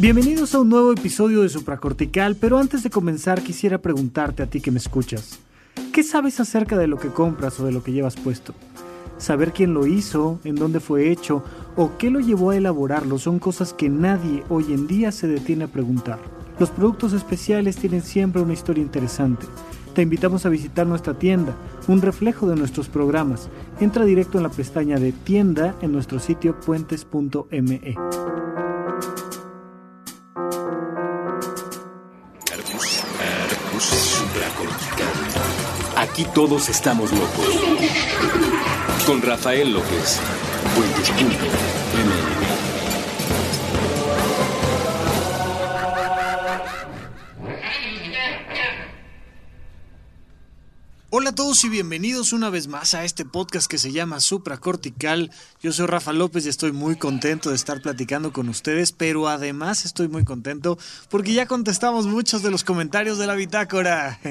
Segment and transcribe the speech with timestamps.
[0.00, 4.62] Bienvenidos a un nuevo episodio de Supracortical, pero antes de comenzar quisiera preguntarte a ti
[4.62, 5.40] que me escuchas,
[5.92, 8.54] ¿qué sabes acerca de lo que compras o de lo que llevas puesto?
[9.18, 11.44] Saber quién lo hizo, en dónde fue hecho
[11.76, 15.64] o qué lo llevó a elaborarlo son cosas que nadie hoy en día se detiene
[15.64, 16.18] a preguntar.
[16.58, 19.44] Los productos especiales tienen siempre una historia interesante.
[19.94, 21.54] Te invitamos a visitar nuestra tienda,
[21.88, 23.50] un reflejo de nuestros programas.
[23.80, 27.96] Entra directo en la pestaña de tienda en nuestro sitio puentes.me.
[36.20, 37.46] Aquí todos estamos locos.
[39.06, 40.20] Con Rafael López.
[51.12, 55.30] Hola a todos y bienvenidos una vez más a este podcast que se llama Supracortical.
[55.60, 59.84] Yo soy Rafa López y estoy muy contento de estar platicando con ustedes, pero además
[59.84, 60.78] estoy muy contento
[61.08, 64.20] porque ya contestamos muchos de los comentarios de la bitácora.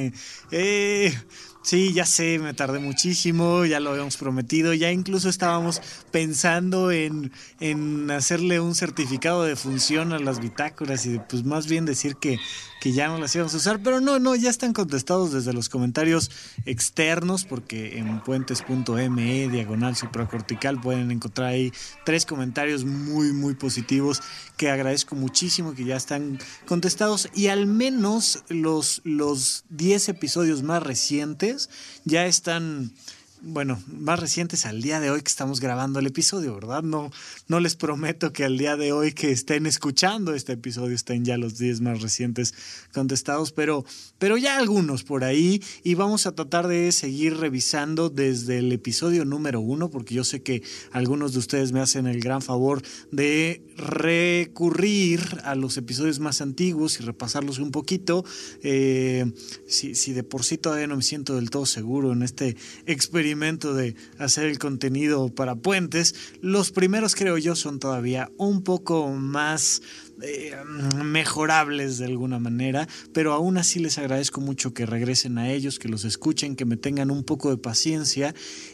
[0.52, 1.16] Eh,
[1.62, 7.34] Sí, ya sé, me tardé muchísimo, ya lo habíamos prometido, ya incluso estábamos pensando en,
[7.60, 12.40] en hacerle un certificado de función a las bitácoras y pues más bien decir que,
[12.80, 15.70] que ya no las íbamos a usar, pero no, no, ya están contestados desde los
[15.70, 16.32] comentarios
[16.66, 21.72] externos porque en puentes.me diagonal supracortical pueden encontrar ahí
[22.06, 24.22] tres comentarios muy, muy positivos
[24.58, 30.84] que agradezco muchísimo que ya están contestados y al menos los, los 10 episodios más
[30.84, 31.70] recientes
[32.06, 32.92] ya están
[33.42, 36.84] bueno, más recientes al día de hoy que estamos grabando el episodio, ¿verdad?
[36.84, 37.12] No,
[37.48, 41.38] no les prometo que al día de hoy que estén escuchando este episodio estén ya
[41.38, 42.54] los 10 más recientes
[42.94, 43.86] contestados, pero,
[44.18, 49.24] pero ya algunos por ahí y vamos a tratar de seguir revisando desde el episodio
[49.26, 53.64] número uno, porque yo sé que algunos de ustedes me hacen el gran favor de
[53.78, 58.26] recurrir a los episodios más antiguos y repasarlos un poquito.
[58.64, 59.32] Eh,
[59.68, 63.29] si, si de por sí todavía no me siento del todo seguro en este experimento,
[63.74, 66.16] de hacer el contenido para puentes.
[66.42, 69.82] Los primeros creo yo son todavía un poco más
[70.22, 70.56] eh,
[71.04, 75.88] mejorables de alguna manera, pero aún así les agradezco mucho que regresen a ellos, que
[75.88, 78.34] los escuchen, que me tengan un poco de paciencia.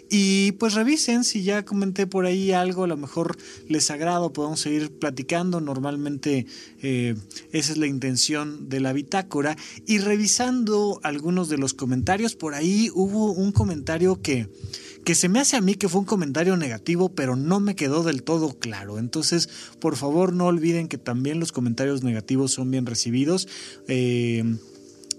[0.09, 4.59] Y pues revisen si ya comenté por ahí algo, a lo mejor les agrado, podemos
[4.59, 6.45] seguir platicando, normalmente
[6.81, 7.15] eh,
[7.51, 9.55] esa es la intención de la bitácora.
[9.85, 14.49] Y revisando algunos de los comentarios, por ahí hubo un comentario que
[15.05, 18.03] que se me hace a mí que fue un comentario negativo, pero no me quedó
[18.03, 18.97] del todo claro.
[18.97, 19.47] Entonces,
[19.79, 23.47] por favor, no olviden que también los comentarios negativos son bien recibidos.
[23.87, 24.43] Eh,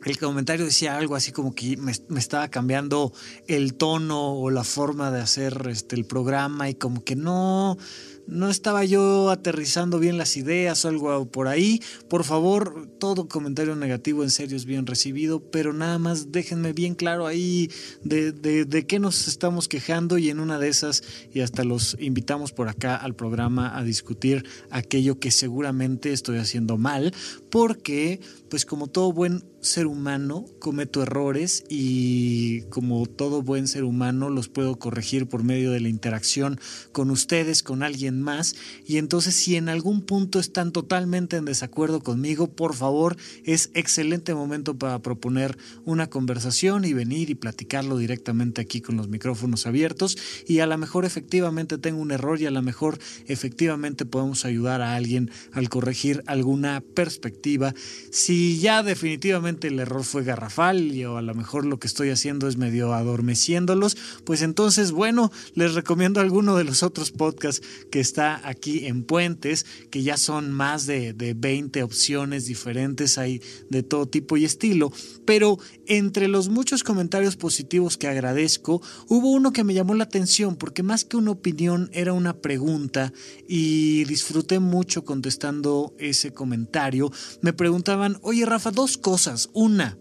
[0.04, 3.12] el comentario decía algo así como que me, estaba cambiando
[3.46, 7.78] el tono o la forma de hacer este, el programa y como que no,
[8.26, 11.80] no estaba yo aterrizando bien las ideas o algo por ahí.
[12.08, 16.94] Por favor, todo comentario negativo en serio es bien recibido, pero nada más déjenme bien
[16.94, 17.70] claro ahí
[18.02, 22.52] de, de, qué nos estamos quejando y en una de esas, y hasta los invitamos
[22.52, 27.14] por acá al programa a discutir aquello que seguramente estoy haciendo mal,
[27.50, 34.30] porque pues como todo buen ser humano cometo errores y como todo buen ser humano
[34.30, 36.60] los puedo corregir por medio de la interacción
[36.92, 38.54] con ustedes, con alguien más.
[38.86, 44.34] Y entonces si en algún punto están totalmente en desacuerdo conmigo, por favor, es excelente
[44.34, 50.16] momento para proponer una conversación y venir y platicarlo directamente aquí con los micrófonos abiertos.
[50.46, 54.80] Y a lo mejor efectivamente tengo un error y a lo mejor efectivamente podemos ayudar
[54.80, 57.74] a alguien al corregir alguna perspectiva.
[58.10, 62.10] Si ya definitivamente el error fue garrafal y o a lo mejor lo que estoy
[62.10, 68.00] haciendo es medio adormeciéndolos, pues entonces, bueno, les recomiendo alguno de los otros podcasts que
[68.00, 73.82] está aquí en Puentes, que ya son más de, de 20 opciones diferentes, hay de
[73.82, 74.92] todo tipo y estilo,
[75.24, 80.56] pero entre los muchos comentarios positivos que agradezco, hubo uno que me llamó la atención
[80.56, 83.12] porque más que una opinión era una pregunta
[83.48, 87.12] y disfruté mucho contestando ese comentario.
[87.40, 89.50] Me preguntaban, oye Rafa, dos cosas.
[89.52, 89.98] Una,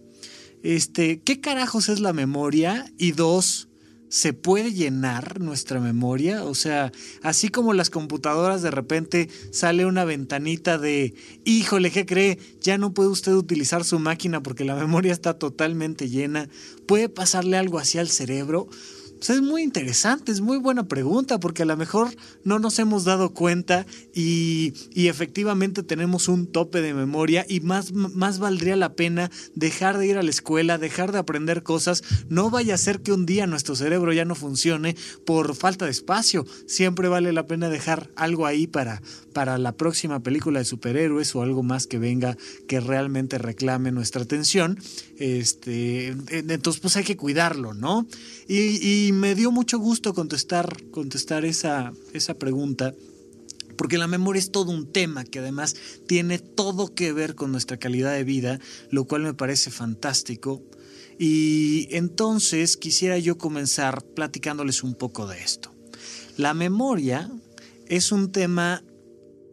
[0.64, 2.92] este, ¿qué carajos es la memoria?
[2.98, 3.70] Y dos,
[4.10, 6.44] ¿se puede llenar nuestra memoria?
[6.44, 6.92] O sea,
[7.22, 11.14] así como las computadoras de repente sale una ventanita de,
[11.46, 12.40] híjole, ¿qué cree?
[12.62, 16.50] Ya no puede usted utilizar su máquina porque la memoria está totalmente llena.
[16.88, 18.68] ¿Puede pasarle algo así al cerebro?
[19.26, 22.10] Pues es muy interesante, es muy buena pregunta, porque a lo mejor
[22.44, 28.38] no nos hemos dado cuenta y, efectivamente tenemos un tope de memoria y más, más
[28.38, 32.04] valdría la pena dejar de ir a la escuela, dejar de aprender cosas.
[32.30, 34.96] No vaya a ser que un día nuestro cerebro ya no funcione
[35.26, 36.46] por falta de espacio.
[36.68, 39.02] Siempre vale la pena dejar algo ahí para,
[39.34, 42.38] para la próxima película de superhéroes o algo más que venga
[42.68, 44.78] que realmente reclame nuestra atención.
[45.18, 48.06] Este, entonces, pues hay que cuidarlo, ¿no?
[48.48, 52.94] Y, y me dio mucho gusto contestar, contestar esa, esa pregunta
[53.78, 55.76] porque la memoria es todo un tema que además
[56.08, 58.60] tiene todo que ver con nuestra calidad de vida,
[58.90, 60.64] lo cual me parece fantástico.
[61.20, 65.74] Y entonces quisiera yo comenzar platicándoles un poco de esto.
[66.38, 67.30] La memoria
[67.88, 68.84] es un tema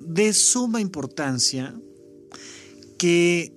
[0.01, 1.75] de suma importancia
[2.99, 3.53] que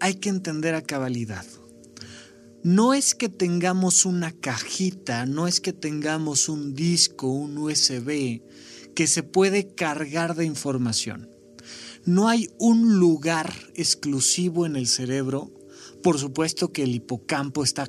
[0.00, 1.46] hay que entender a cabalidad
[2.62, 8.42] no es que tengamos una cajita, no es que tengamos un disco, un USB
[8.94, 11.30] que se puede cargar de información.
[12.04, 15.50] No hay un lugar exclusivo en el cerebro.
[16.02, 17.86] Por supuesto que el hipocampo está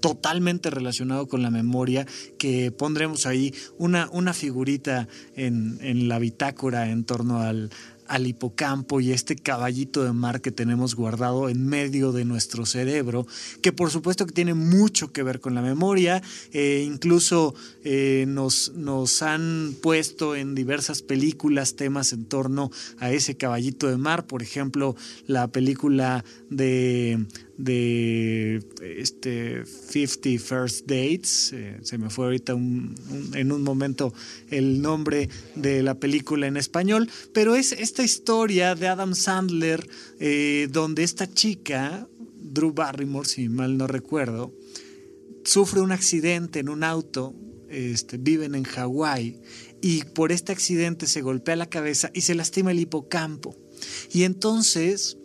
[0.00, 2.06] totalmente relacionado con la memoria,
[2.38, 7.70] que pondremos ahí una, una figurita en, en la bitácora en torno al,
[8.14, 13.26] al hipocampo y este caballito de mar que tenemos guardado en medio de nuestro cerebro,
[13.60, 16.22] que por supuesto que tiene mucho que ver con la memoria,
[16.52, 23.36] eh, incluso eh, nos, nos han puesto en diversas películas temas en torno a ese
[23.36, 24.94] caballito de mar, por ejemplo,
[25.26, 27.26] la película de
[27.56, 34.12] de este 50 First Dates, eh, se me fue ahorita en un momento
[34.50, 40.68] el nombre de la película en español, pero es esta historia de Adam Sandler eh,
[40.70, 42.08] donde esta chica,
[42.40, 44.52] Drew Barrymore, si mal no recuerdo,
[45.44, 47.34] sufre un accidente en un auto,
[47.68, 49.40] este, viven en Hawái
[49.80, 53.56] y por este accidente se golpea la cabeza y se lastima el hipocampo.
[54.12, 55.18] Y entonces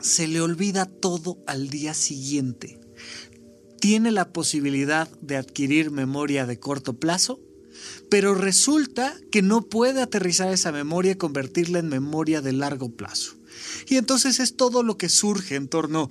[0.00, 2.80] se le olvida todo al día siguiente.
[3.80, 7.40] Tiene la posibilidad de adquirir memoria de corto plazo,
[8.10, 13.36] pero resulta que no puede aterrizar esa memoria y convertirla en memoria de largo plazo.
[13.88, 16.08] Y entonces es todo lo que surge en torno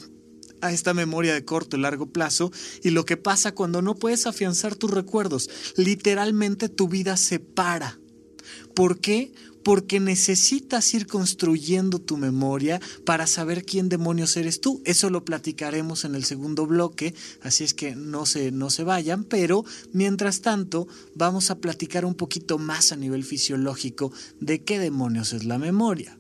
[0.62, 2.52] a esta memoria de corto y largo plazo
[2.84, 5.50] y lo que pasa cuando no puedes afianzar tus recuerdos.
[5.76, 8.00] Literalmente tu vida se para.
[8.74, 9.32] ¿Por qué?
[9.68, 14.82] Porque necesitas ir construyendo tu memoria para saber quién demonios eres tú.
[14.86, 19.26] Eso lo platicaremos en el segundo bloque, así es que no se, no se vayan,
[19.26, 25.34] pero mientras tanto vamos a platicar un poquito más a nivel fisiológico de qué demonios
[25.34, 26.18] es la memoria.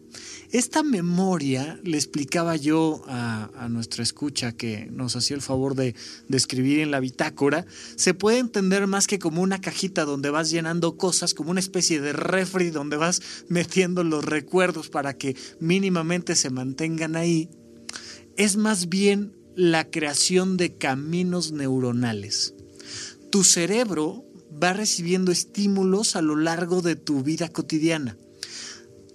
[0.51, 5.93] Esta memoria, le explicaba yo a, nuestra escucha que nos hacía el favor de,
[6.29, 7.65] de, escribir en la bitácora,
[7.97, 11.99] se puede entender más que como una cajita donde vas llenando cosas, como una especie
[11.99, 17.49] de refri donde vas metiendo los recuerdos para que mínimamente se mantengan ahí.
[18.37, 22.53] Es más bien la creación de caminos neuronales.
[23.31, 24.23] Tu cerebro
[24.63, 28.17] va recibiendo estímulos a lo largo de tu vida cotidiana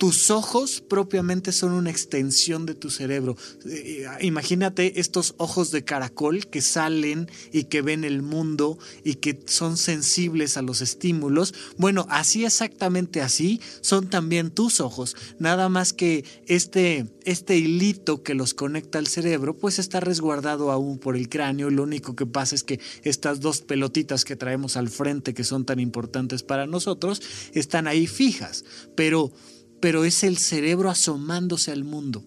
[0.03, 3.37] tus ojos propiamente son una extensión de tu cerebro.
[3.65, 9.41] Eh, imagínate estos ojos de caracol que salen y que ven el mundo y que
[9.47, 11.55] son sensibles a los estímulos.
[11.77, 15.15] Bueno, así exactamente así son también tus ojos.
[15.39, 20.99] Nada más que este, este hilito que los conecta al cerebro pues está resguardado aún
[20.99, 21.71] por el cráneo.
[21.71, 25.65] Lo único que pasa es que estas dos pelotitas que traemos al frente que son
[25.65, 27.23] tan importantes para nosotros
[27.55, 28.65] están ahí fijas.
[28.97, 29.33] Pero
[29.83, 32.25] pero es el cerebro asomándose al mundo.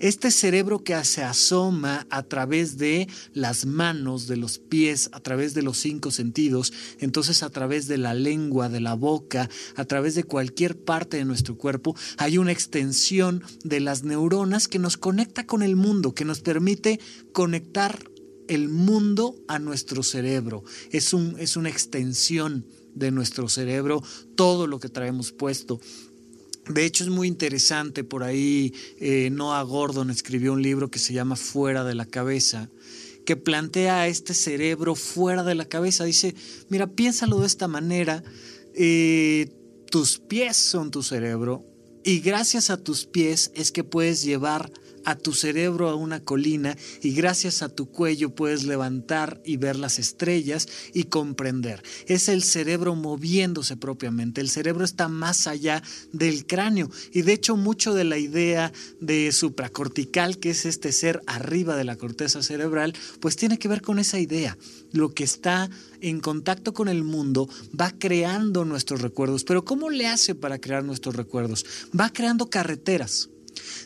[0.00, 5.54] Este cerebro que se asoma a través de las manos, de los pies, a través
[5.54, 10.16] de los cinco sentidos, entonces a través de la lengua, de la boca, a través
[10.16, 15.46] de cualquier parte de nuestro cuerpo, hay una extensión de las neuronas que nos conecta
[15.46, 16.98] con el mundo, que nos permite
[17.32, 17.96] conectar
[18.48, 20.64] el mundo a nuestro cerebro.
[20.90, 22.66] Es, un, es una extensión
[22.98, 24.02] de nuestro cerebro,
[24.34, 25.80] todo lo que traemos puesto.
[26.68, 31.14] De hecho es muy interesante, por ahí eh, Noah Gordon escribió un libro que se
[31.14, 32.70] llama Fuera de la cabeza,
[33.24, 36.04] que plantea a este cerebro fuera de la cabeza.
[36.04, 36.34] Dice,
[36.68, 38.22] mira, piénsalo de esta manera,
[38.74, 39.48] eh,
[39.90, 41.64] tus pies son tu cerebro
[42.04, 44.70] y gracias a tus pies es que puedes llevar
[45.08, 49.76] a tu cerebro a una colina y gracias a tu cuello puedes levantar y ver
[49.76, 51.82] las estrellas y comprender.
[52.08, 54.42] Es el cerebro moviéndose propiamente.
[54.42, 59.32] El cerebro está más allá del cráneo y de hecho mucho de la idea de
[59.32, 63.98] supracortical, que es este ser arriba de la corteza cerebral, pues tiene que ver con
[63.98, 64.58] esa idea.
[64.92, 65.70] Lo que está
[66.02, 67.48] en contacto con el mundo
[67.80, 69.44] va creando nuestros recuerdos.
[69.44, 71.64] Pero ¿cómo le hace para crear nuestros recuerdos?
[71.98, 73.30] Va creando carreteras.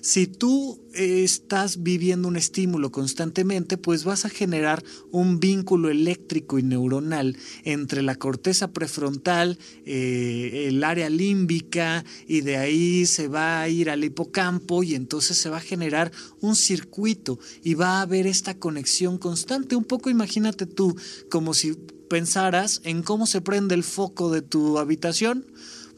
[0.02, 4.82] Si tú eh, estás viviendo un estímulo constantemente, pues vas a generar
[5.12, 12.56] un vínculo eléctrico y neuronal entre la corteza prefrontal, eh, el área límbica, y de
[12.56, 17.38] ahí se va a ir al hipocampo y entonces se va a generar un circuito
[17.62, 19.76] y va a haber esta conexión constante.
[19.76, 20.96] Un poco imagínate tú
[21.30, 21.74] como si
[22.10, 25.46] pensaras en cómo se prende el foco de tu habitación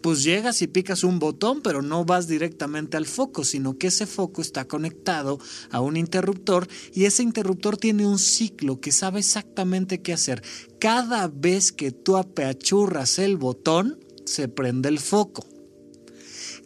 [0.05, 4.05] pues llegas y picas un botón, pero no vas directamente al foco, sino que ese
[4.05, 5.39] foco está conectado
[5.71, 10.43] a un interruptor y ese interruptor tiene un ciclo que sabe exactamente qué hacer.
[10.79, 15.47] Cada vez que tú apachurras el botón, se prende el foco.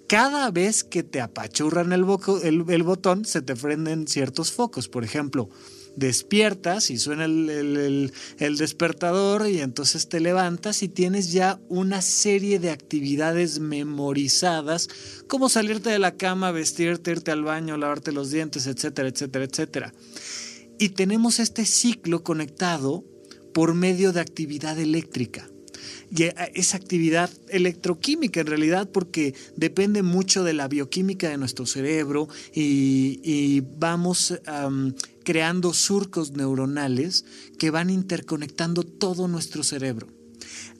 [0.08, 2.04] Cada vez que te apachurran el,
[2.42, 4.88] el botón, se te prenden ciertos focos.
[4.88, 5.48] Por ejemplo,
[5.98, 12.70] despiertas y suena el, despertador y entonces te levantas y tienes ya una serie de
[12.70, 14.88] actividades memorizadas,
[15.26, 19.94] como salirte de la cama, vestirte, irte al baño, lavarte los dientes, etcétera, etcétera, etcétera.
[20.78, 23.04] Y tenemos este ciclo conectado
[23.52, 25.48] por medio de actividad eléctrica
[26.54, 33.62] esa actividad electroquímica en realidad porque depende mucho de la bioquímica de nuestro cerebro y,
[33.78, 34.34] vamos
[35.24, 37.24] creando surcos neuronales
[37.58, 40.08] que van interconectando todo nuestro cerebro.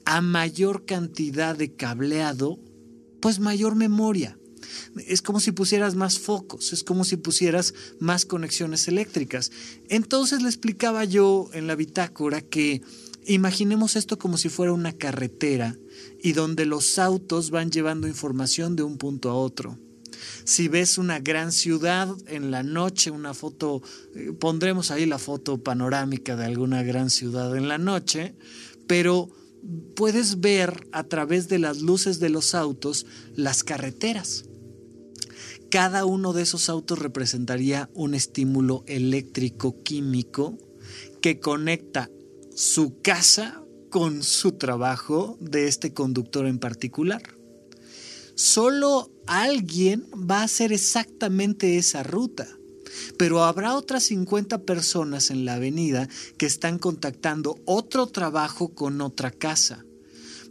[0.04, 2.58] A mayor cantidad de cableado,
[3.20, 4.38] pues mayor memoria.
[5.06, 9.50] Es como si pusieras más focos, es como si pusieras más conexiones eléctricas.
[9.88, 12.82] Entonces le explicaba yo en la bitácora que
[13.28, 15.76] Imaginemos esto como si fuera una carretera
[16.22, 19.78] y donde los autos van llevando información de un punto a otro.
[20.44, 23.82] Si ves una gran ciudad en la noche, una foto,
[24.14, 28.34] eh, pondremos ahí la foto panorámica de alguna gran ciudad en la noche,
[28.86, 29.28] pero
[29.94, 33.04] puedes ver a través de las luces de los autos
[33.34, 34.46] las carreteras.
[35.70, 40.56] Cada uno de esos autos representaría un estímulo eléctrico químico
[41.20, 42.10] que conecta
[42.58, 47.22] su casa con su trabajo de este conductor en particular.
[48.34, 52.48] Solo alguien va a hacer exactamente esa ruta,
[53.16, 59.30] pero habrá otras 50 personas en la avenida que están contactando otro trabajo con otra
[59.30, 59.84] casa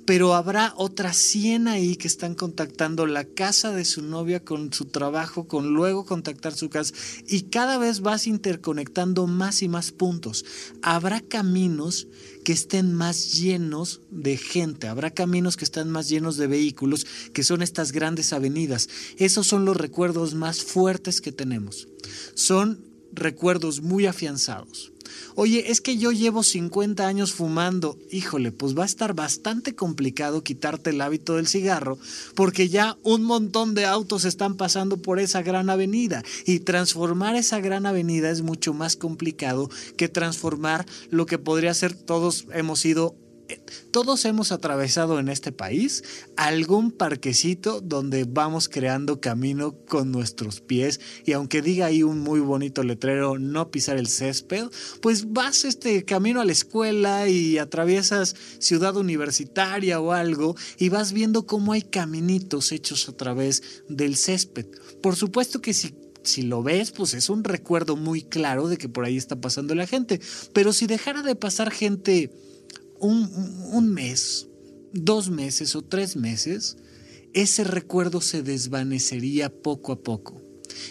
[0.08, 4.86] pero habrá otras 100 ahí que están contactando la casa de su novia con su
[4.86, 6.94] trabajo, con luego contactar su casa,
[7.28, 10.46] y cada vez vas interconectando más y más puntos.
[10.82, 12.08] Habrá caminos
[12.46, 17.44] que estén más llenos de gente, habrá caminos que están más llenos de vehículos, que
[17.44, 18.88] son estas grandes avenidas.
[19.18, 21.90] Esos son los recuerdos más fuertes que tenemos.
[22.34, 24.92] Son recuerdos muy afianzados.
[25.36, 27.98] Oye, es que yo llevo 50 años fumando.
[28.12, 31.98] Híjole, pues va a estar bastante complicado quitarte el hábito del cigarro
[32.36, 37.60] porque ya un montón de autos están pasando por esa gran avenida y transformar esa
[37.60, 43.16] gran avenida es mucho más complicado que transformar lo que podría ser todos hemos ido
[43.92, 46.04] todos hemos atravesado en este país
[46.36, 52.40] algún parquecito donde vamos creando camino con nuestros pies y aunque diga ahí un muy
[52.40, 54.66] bonito letrero no pisar el césped,
[55.02, 61.14] pues vas este camino a la escuela y atraviesas ciudad universitaria o algo y vas
[61.14, 64.68] viendo cómo hay caminitos hechos a través del césped.
[65.02, 65.96] Por supuesto que si
[66.28, 69.74] si lo ves, pues es un recuerdo muy claro de que por ahí está pasando
[69.76, 70.20] la gente.
[70.54, 72.32] Pero si dejara de pasar gente
[73.00, 74.48] un, mes,
[74.94, 76.78] dos meses o tres meses,
[77.34, 80.42] ese recuerdo se desvanecería poco a poco.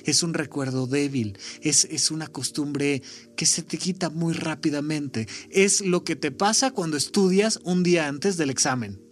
[0.04, 3.02] Es un recuerdo débil, es, es, una costumbre
[3.36, 5.28] que se te quita muy rápidamente.
[5.50, 9.05] Es lo que te pasa cuando estudias un día antes del examen.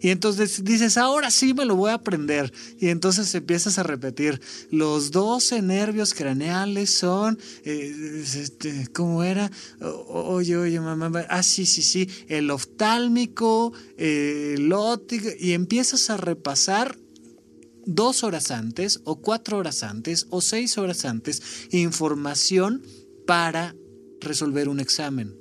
[0.00, 2.52] Y entonces dices, ahora sí me lo voy a aprender.
[2.78, 9.50] Y entonces empiezas a repetir, los 12 nervios craneales son, eh, este, ¿cómo era?
[9.80, 16.96] oye, oye, mamá, ah, sí, sí, sí, el oftálmico, el óptico, y empiezas a repasar
[17.86, 22.82] dos horas antes o cuatro horas antes o seis horas antes información
[23.26, 23.74] para
[24.20, 25.36] resolver un examen.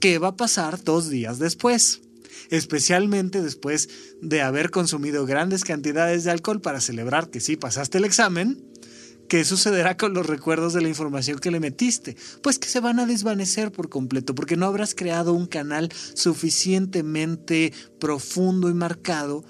[0.00, 2.03] ¿Qué va a pasar dos días después?
[2.50, 3.88] Especialmente después
[4.20, 8.70] de haber consumido grandes cantidades de alcohol para celebrar que sí pasaste el examen,
[9.28, 12.14] ¿Qué sucederá con los recuerdos de la información que le metiste?
[12.42, 17.72] Pues que se van a desvanecer por completo, porque no habrás creado un canal suficientemente
[17.98, 19.42] profundo y marcado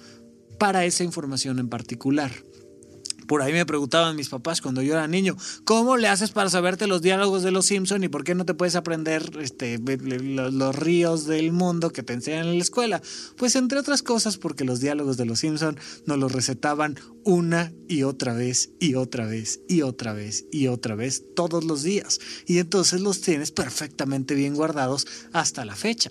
[0.58, 2.30] para esa información en particular.
[3.26, 6.86] Por ahí me preguntaban mis papás cuando yo era niño, ¿cómo le haces para saberte
[6.86, 11.26] los diálogos de los Simpson y por qué no te puedes aprender este, los, ríos
[11.26, 13.02] del mundo que te enseñan en la escuela?
[13.36, 18.02] Pues entre otras cosas porque los diálogos de los Simpson nos los recetaban una y
[18.02, 22.20] otra vez y otra vez y otra vez y otra vez todos los días.
[22.46, 26.10] Y entonces los tienes perfectamente bien guardados hasta la fecha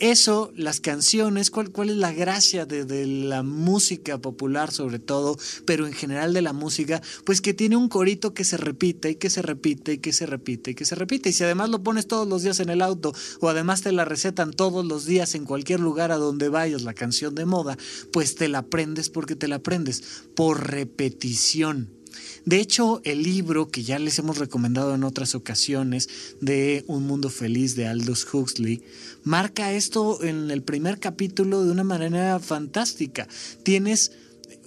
[0.00, 5.86] eso, las canciones, cuál, cuál es la gracia de, la música popular sobre todo, pero
[5.86, 9.30] en general de la música, pues que tiene un corito que se repite y que
[9.30, 11.30] se repite y que se repite y que se repite.
[11.30, 14.04] Y si además lo pones todos los días en el auto o además te la
[14.04, 17.76] recetan todos los días en cualquier lugar a donde vayas la canción de moda,
[18.12, 20.02] pues te la aprendes porque te la aprendes
[20.34, 21.97] por repetición.
[22.44, 26.08] De hecho, el libro que ya les hemos recomendado en otras ocasiones
[26.40, 28.82] de Un Mundo Feliz de Aldous Huxley,
[29.24, 33.28] marca esto en el primer capítulo de una manera fantástica.
[33.62, 34.12] Tienes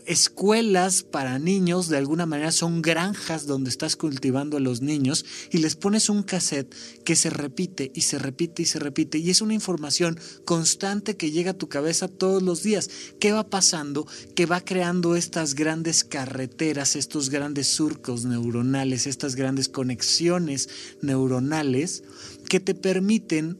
[0.05, 5.59] escuelas para niños, de alguna manera son granjas donde estás cultivando a los niños y
[5.59, 9.41] les pones un cassette que se repite y se repite y se repite y es
[9.41, 12.89] una información constante que llega a tu cabeza todos los días.
[13.19, 14.07] ¿Qué va pasando?
[14.35, 20.69] Que va creando estas grandes carreteras, estos grandes surcos neuronales, estas grandes conexiones
[21.01, 22.03] neuronales
[22.49, 23.57] que te permiten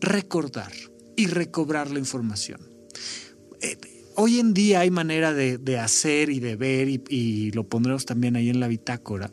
[0.00, 0.72] recordar
[1.16, 2.60] y recobrar la información.
[4.20, 8.50] Hoy en día hay manera de, hacer y de ver, y, lo pondremos también ahí
[8.50, 9.30] en la bitácora,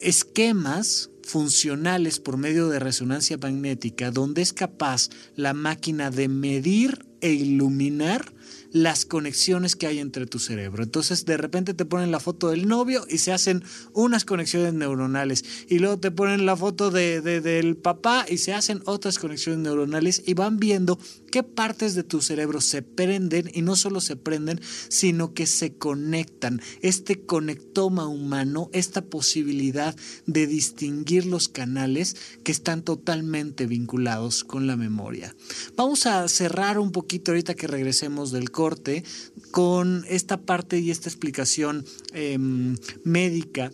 [0.00, 7.30] esquemas funcionales por medio de resonancia magnética donde es capaz la máquina de medir e
[7.30, 8.32] iluminar
[8.72, 10.82] las conexiones que hay entre tu cerebro.
[10.82, 13.62] Entonces de repente te ponen la foto del novio y se hacen
[13.92, 15.44] unas conexiones neuronales.
[15.68, 20.22] Y luego te ponen la foto de, del papá y se hacen otras conexiones neuronales
[20.26, 20.98] y van viendo
[21.30, 25.74] qué partes de tu cerebro se prenden y no solo se prenden, sino que se
[25.74, 26.60] conectan.
[26.80, 29.94] Este conectoma humano, esta posibilidad
[30.26, 35.34] de distinguir los canales que están totalmente vinculados con la memoria.
[35.76, 39.02] Vamos a cerrar un poquito ahorita que regresemos del corte
[39.50, 43.72] con esta parte y esta explicación em, médica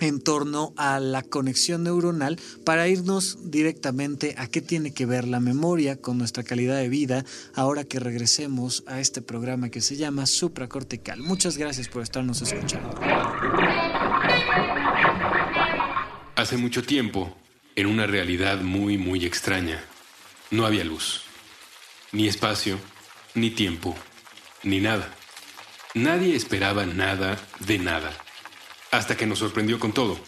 [0.00, 5.40] en torno a la conexión neuronal para irnos directamente a qué tiene que ver la
[5.40, 10.26] memoria con nuestra calidad de vida ahora que regresemos a este programa que se llama
[10.26, 11.22] supracortical.
[11.22, 13.00] Muchas gracias por estarnos escuchando.
[16.36, 17.34] Hace mucho tiempo,
[17.76, 19.82] en una realidad muy, muy extraña,
[20.50, 21.22] no había luz,
[22.12, 22.78] ni espacio,
[23.34, 23.96] ni tiempo,
[24.62, 25.14] ni nada.
[25.94, 28.12] Nadie esperaba nada de nada
[28.90, 30.18] hasta que nos sorprendió con todo.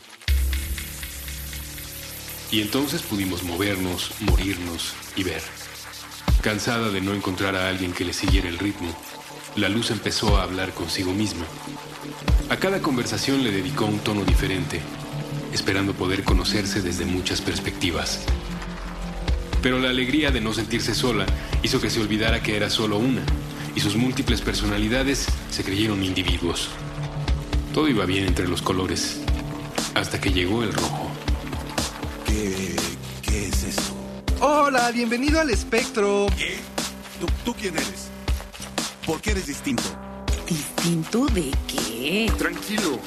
[2.50, 5.42] Y entonces pudimos movernos, morirnos y ver.
[6.42, 8.94] Cansada de no encontrar a alguien que le siguiera el ritmo,
[9.56, 11.44] la luz empezó a hablar consigo misma.
[12.48, 14.80] A cada conversación le dedicó un tono diferente,
[15.52, 18.24] esperando poder conocerse desde muchas perspectivas.
[19.62, 21.26] Pero la alegría de no sentirse sola
[21.62, 23.22] hizo que se olvidara que era solo una,
[23.74, 26.68] y sus múltiples personalidades se creyeron individuos.
[27.72, 29.20] Todo iba bien entre los colores,
[29.94, 31.10] hasta que llegó el rojo.
[32.26, 32.76] ¿Qué,
[33.22, 33.94] qué es eso?
[34.40, 36.26] Hola, bienvenido al espectro.
[36.36, 36.58] ¿Qué?
[37.44, 38.08] ¿Tú, quién eres?
[39.06, 39.82] ¿Por qué eres distinto?
[40.48, 42.32] ¿Distinto de qué?
[42.38, 42.98] Tranquilo,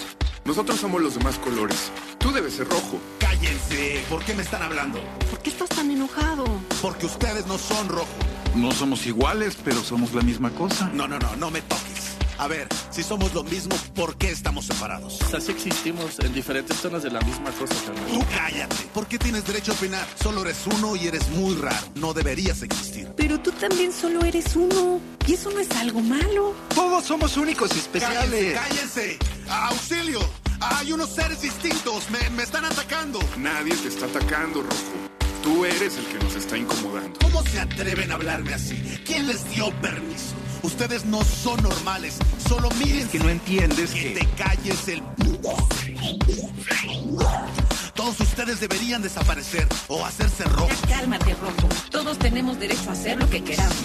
[0.45, 1.91] nosotros somos los demás colores.
[2.19, 2.99] Tú debes ser rojo.
[3.19, 4.99] Cállense, ¿por qué me están hablando?
[5.29, 6.45] ¿Por qué estás tan enojado?
[6.81, 8.07] Porque ustedes no son rojo.
[8.55, 10.89] No somos iguales, pero somos la misma cosa.
[10.93, 12.13] No, no, no, no me toques.
[12.37, 15.21] A ver, si somos lo mismo, ¿por qué estamos separados?
[15.21, 18.05] O sea, sí existimos en diferentes zonas de la misma cosa, carnal.
[18.11, 18.75] Tú cállate.
[18.93, 20.05] ¿Por qué tienes derecho a opinar?
[20.21, 21.87] Solo eres uno y eres muy raro.
[21.95, 23.09] No deberías existir.
[23.15, 24.99] Pero tú también solo eres uno.
[25.25, 26.53] Y eso no es algo malo.
[26.75, 28.53] Todos somos únicos y especiales.
[28.59, 29.17] ¡Cállense!
[29.49, 30.19] ¡Auxilio!
[30.59, 32.09] Hay unos seres distintos.
[32.09, 33.19] Me, me están atacando.
[33.37, 35.12] Nadie te está atacando, Rojo.
[35.43, 37.19] Tú eres el que nos está incomodando.
[37.21, 38.75] ¿Cómo se atreven a hablarme así?
[39.05, 40.35] ¿Quién les dio permiso?
[40.61, 42.17] Ustedes no son normales.
[42.47, 43.09] Solo miren.
[43.09, 45.03] que no entiendes que, te calles el.
[47.93, 50.69] Todos ustedes deberían desaparecer o hacerse rojo.
[50.87, 51.67] cálmate, rojo.
[51.91, 53.75] Todos tenemos derecho a hacer lo que queramos.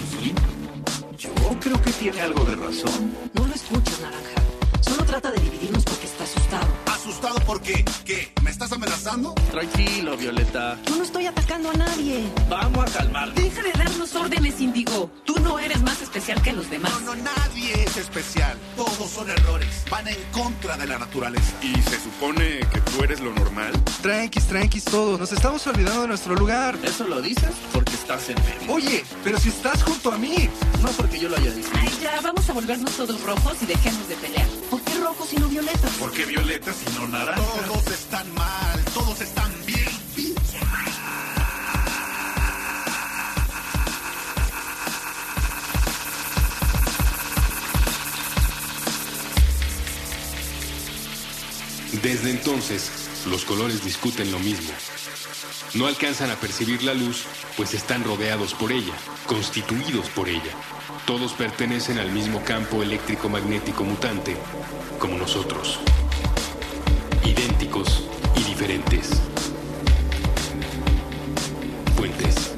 [1.17, 3.13] Yo creo que tiene algo de razón.
[3.33, 4.48] No lo escuches, naranja.
[4.81, 6.67] Solo trata de dividirnos porque está asustado.
[6.87, 8.31] asustado porque, ¿qué?
[8.43, 9.33] ¿Me estás amenazando?
[9.51, 10.77] Tranquilo, Violeta.
[10.87, 12.23] Yo no estoy atacando a nadie.
[12.49, 13.33] Vamos a calmar.
[13.33, 15.09] Deja de darnos órdenes, Indigo.
[15.25, 16.91] Tú no eres más especial que los demás.
[17.01, 18.57] No, no, nadie es especial.
[18.75, 19.83] Todos son errores.
[19.89, 21.53] Van en contra de la naturaleza.
[21.61, 23.71] ¿Y se supone que tú eres lo normal?
[24.01, 25.19] Tranquis, tranquis todos.
[25.19, 26.77] Nos estamos olvidando de nuestro lugar.
[26.83, 28.73] Eso lo dices porque estás enfermo.
[28.73, 30.49] Oye, pero si estás junto a mí.
[30.81, 31.69] No porque yo lo haya dicho.
[31.75, 34.47] Ay, ya, vamos a volvernos todos rojos y dejemos de pelear.
[34.69, 35.91] ¿Por qué rojos y no violetas?
[35.93, 37.65] ¿Por qué violetas y no naranjas?
[37.65, 39.89] Todos están mal, todos están bien.
[52.03, 52.91] Desde entonces,
[53.25, 54.71] los colores discuten lo mismo.
[55.73, 57.25] No alcanzan a percibir la luz,
[57.57, 58.93] pues están rodeados por ella,
[59.27, 60.53] constituidos por ella.
[61.09, 64.37] Todos pertenecen al mismo campo eléctrico-magnético mutante,
[64.99, 65.79] como nosotros.
[67.25, 69.09] Idénticos y diferentes.
[71.95, 72.53] Fuentes.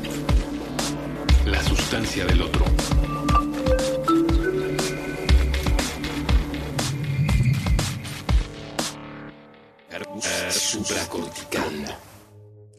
[1.46, 2.66] La sustancia del otro.
[10.50, 12.11] Supracortical.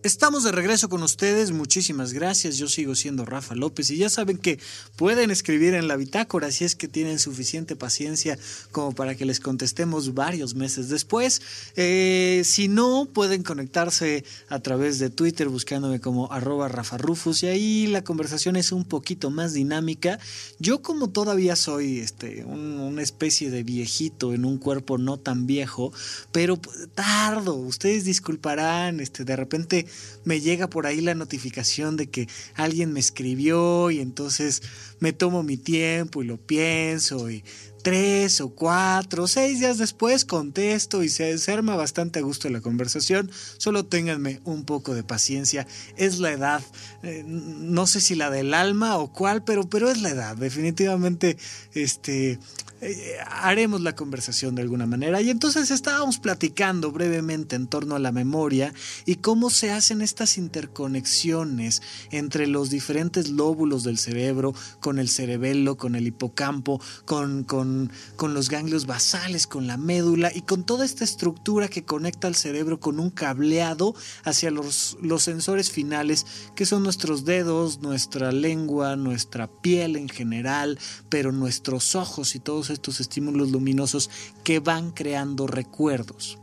[0.05, 4.37] Estamos de regreso con ustedes, muchísimas gracias, yo sigo siendo Rafa López y ya saben
[4.37, 4.59] que
[4.97, 8.37] pueden escribir en la bitácora si es que tienen suficiente paciencia
[8.73, 11.41] como para que les contestemos varios meses después.
[11.77, 17.47] Eh, si no, pueden conectarse a través de Twitter buscándome como arroba Rafa Rufus y
[17.47, 20.19] ahí la conversación es un poquito más dinámica.
[20.59, 25.47] Yo como todavía soy este, un- una especie de viejito en un cuerpo no tan
[25.47, 25.93] viejo,
[26.33, 26.61] pero
[26.97, 29.87] tardo, ustedes disculparán, este, de repente
[30.25, 34.63] me llega por ahí la notificación de que alguien me escribió y entonces
[35.01, 37.45] me tomo mi tiempo y lo pienso y
[37.83, 42.49] tres o cuatro o seis días después contesto y se, se arma bastante a gusto
[42.49, 43.31] la conversación.
[43.59, 45.67] Solo ténganme un poco de paciencia.
[45.97, 46.63] Es la edad,
[47.03, 50.37] eh, no sé si la del alma o cuál, pero, pero es la edad.
[50.37, 51.37] Definitivamente,
[51.75, 52.39] este,
[52.85, 55.23] eh, haremos la conversación de alguna manera.
[55.23, 58.75] Y entonces estábamos platicando brevemente en torno a la memoria
[59.07, 65.77] y cómo se hacen estas interconexiones entre los diferentes lóbulos del cerebro, con el cerebelo,
[65.77, 70.85] con el hipocampo, con, con, con los ganglios basales, con la médula y con toda
[70.85, 76.67] esta estructura que conecta al cerebro con un cableado hacia los, los sensores finales, que
[76.67, 83.01] son nuestros dedos, nuestra lengua, nuestra piel en general, pero nuestros ojos y todos estos
[83.01, 84.11] estímulos luminosos
[84.45, 86.39] que van creando recuerdos.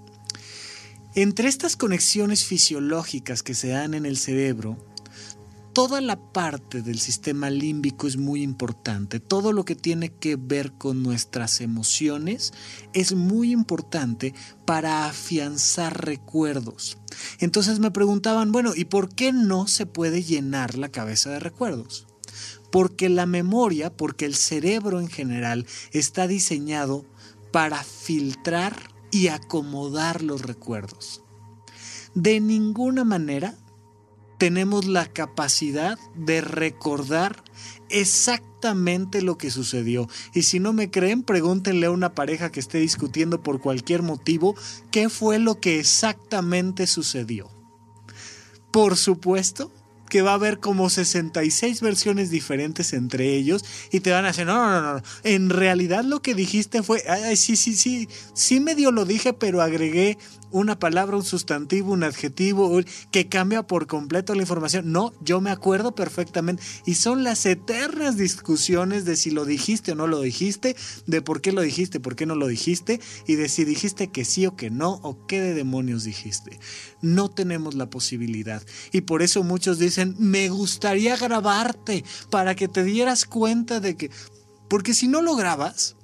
[1.16, 4.78] Entre estas conexiones fisiológicas que se dan en el cerebro,
[5.74, 9.20] toda la parte del sistema límbico es muy importante.
[9.20, 12.54] Todo lo que tiene que ver con nuestras emociones
[12.94, 14.34] es muy importante
[14.66, 16.98] para afianzar recuerdos.
[17.40, 22.09] Entonces me preguntaban, bueno, ¿y por qué no se puede llenar la cabeza de recuerdos?
[22.72, 27.06] Porque la memoria, porque el cerebro en general está diseñado
[27.52, 28.76] para filtrar
[29.12, 31.24] y acomodar los recuerdos.
[32.14, 33.56] De ninguna manera
[34.38, 37.44] tenemos la capacidad de recordar
[37.90, 40.08] exactamente lo que sucedió.
[40.34, 44.56] Y si no me creen, pregúntenle a una pareja que esté discutiendo por cualquier motivo
[44.92, 47.50] qué fue lo que exactamente sucedió.
[48.72, 49.72] Por supuesto
[50.10, 54.46] que va a haber como 66 versiones diferentes entre ellos y te van a decir,
[54.46, 58.60] no, no, no, no, en realidad lo que dijiste fue, ay, sí, sí, sí, sí
[58.60, 60.18] medio lo dije, pero agregué
[60.52, 62.80] una palabra, un sustantivo, un adjetivo
[63.12, 64.92] que cambia por completo la información.
[64.92, 69.96] No, yo me acuerdo perfectamente y son las eternas discusiones de si lo dijiste o
[69.96, 73.50] no lo dijiste, de por qué lo dijiste, por qué no lo dijiste y de
[73.50, 76.60] si dijiste que sí o que no o qué de demonios dijiste.
[77.02, 82.84] No tenemos la posibilidad y por eso muchos dicen, me gustaría grabarte para que te
[82.84, 84.12] dieras cuenta de que,
[84.68, 85.96] porque si no lo grabas,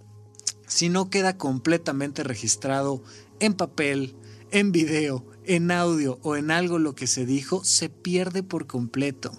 [0.67, 3.03] si no queda completamente registrado
[3.39, 4.15] en papel,
[4.55, 9.33] en video, en audio o en algo lo que se dijo, se pierde por completo.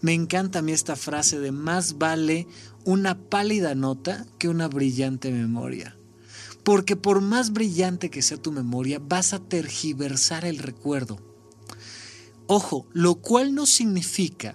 [0.00, 2.46] Me encanta a mí esta frase de más vale
[2.84, 5.96] una pálida nota que una brillante memoria.
[6.62, 11.18] Porque por más brillante que sea tu memoria, vas a tergiversar el recuerdo.
[12.46, 14.54] Ojo, lo cual no significa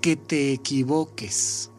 [0.00, 1.70] que te equivoques.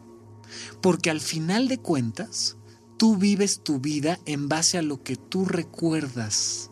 [0.80, 2.56] Porque al final de cuentas,
[2.96, 6.70] tú vives tu vida en base a lo que tú recuerdas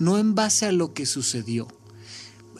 [0.00, 1.68] no en base a lo que sucedió.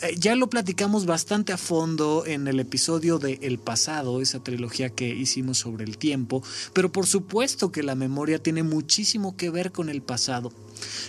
[0.03, 4.91] eh, ya lo platicamos bastante a fondo en el episodio de El pasado, esa trilogía
[4.91, 9.73] que hicimos sobre el tiempo, pero por supuesto que la memoria tiene muchísimo que ver
[9.73, 10.53] con el pasado.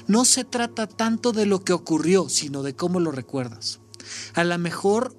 [0.08, 3.80] No se trata tanto de lo que ocurrió, sino de cómo lo recuerdas.
[4.34, 5.16] A lo mejor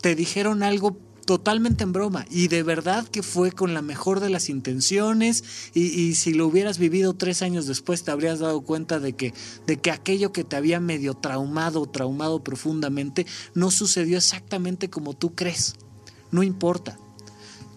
[0.00, 4.30] te dijeron algo totalmente en broma y de verdad que fue con la mejor de
[4.30, 9.14] las intenciones y, si lo hubieras vivido tres años después te habrías dado cuenta de
[9.14, 9.32] que,
[9.66, 15.34] de que aquello que te había medio traumado, traumado profundamente, no sucedió exactamente como tú
[15.34, 15.74] crees.
[16.30, 16.98] No importa.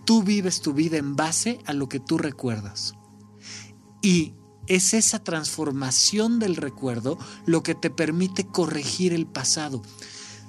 [0.06, 2.94] Tú vives tu vida en base a lo que tú recuerdas.
[4.02, 4.34] Y
[4.68, 9.82] es esa transformación del recuerdo lo que te permite corregir el pasado.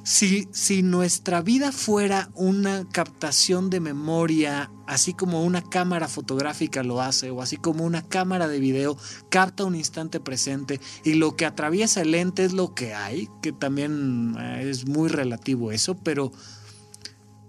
[0.06, 7.02] Si, si, nuestra vida fuera una captación de memoria, así como una cámara fotográfica lo
[7.02, 8.96] hace, o así como una cámara de video
[9.30, 13.50] capta un instante presente y lo que atraviesa el lente es lo que hay, que
[13.50, 16.30] también eh, es muy relativo eso, pero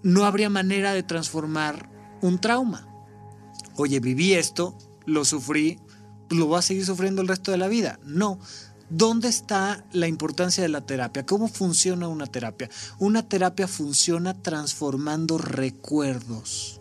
[0.02, 1.88] no habría manera de transformar
[2.22, 2.88] un trauma.
[3.76, 5.78] Oye, viví esto, lo sufrí,
[6.28, 8.00] lo voy a seguir sufriendo el resto de la vida.
[8.02, 8.40] No.
[8.90, 11.26] ¿Dónde está la importancia de la terapia?
[11.26, 12.70] ¿Cómo funciona una terapia?
[12.98, 16.80] Una terapia funciona transformando recuerdos.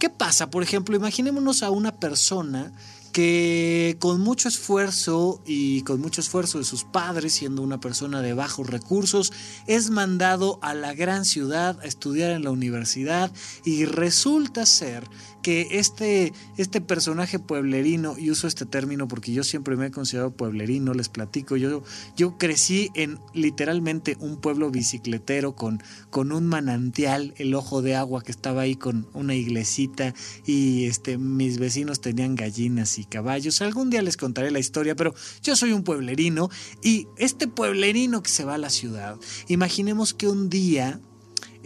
[0.00, 0.50] ¿Qué pasa?
[0.50, 2.72] Por ejemplo, imaginémonos a una persona
[3.12, 8.34] que con mucho esfuerzo y con mucho esfuerzo de sus padres, siendo una persona de
[8.34, 9.32] bajos recursos,
[9.66, 13.32] es mandado a la gran ciudad a estudiar en la universidad
[13.64, 15.08] y resulta ser
[15.46, 20.32] que este, este personaje pueblerino, y uso este término porque yo siempre me he considerado
[20.32, 21.84] pueblerino, les platico, yo,
[22.16, 25.80] yo crecí en literalmente un pueblo bicicletero con,
[26.10, 31.16] con un manantial, el ojo de agua que estaba ahí con una iglesita y este,
[31.16, 33.62] mis vecinos tenían gallinas y caballos.
[33.62, 36.50] Algún día les contaré la historia, pero yo soy un pueblerino
[36.82, 41.00] y este pueblerino que se va a la ciudad, imaginemos que un día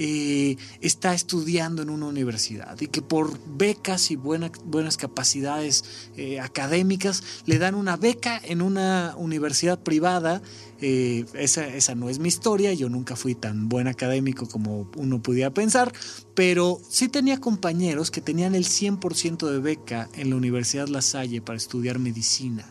[0.02, 5.84] eh, está estudiando en una universidad y que por becas y buenas capacidades
[6.16, 10.40] eh, académicas le dan una beca en una universidad privada.
[10.80, 15.22] Eh, esa, esa no es mi historia, yo nunca fui tan buen académico como uno
[15.22, 15.92] pudiera pensar,
[16.34, 21.42] pero sí tenía compañeros que tenían el 100% de beca en la Universidad La Salle
[21.42, 22.64] para estudiar medicina.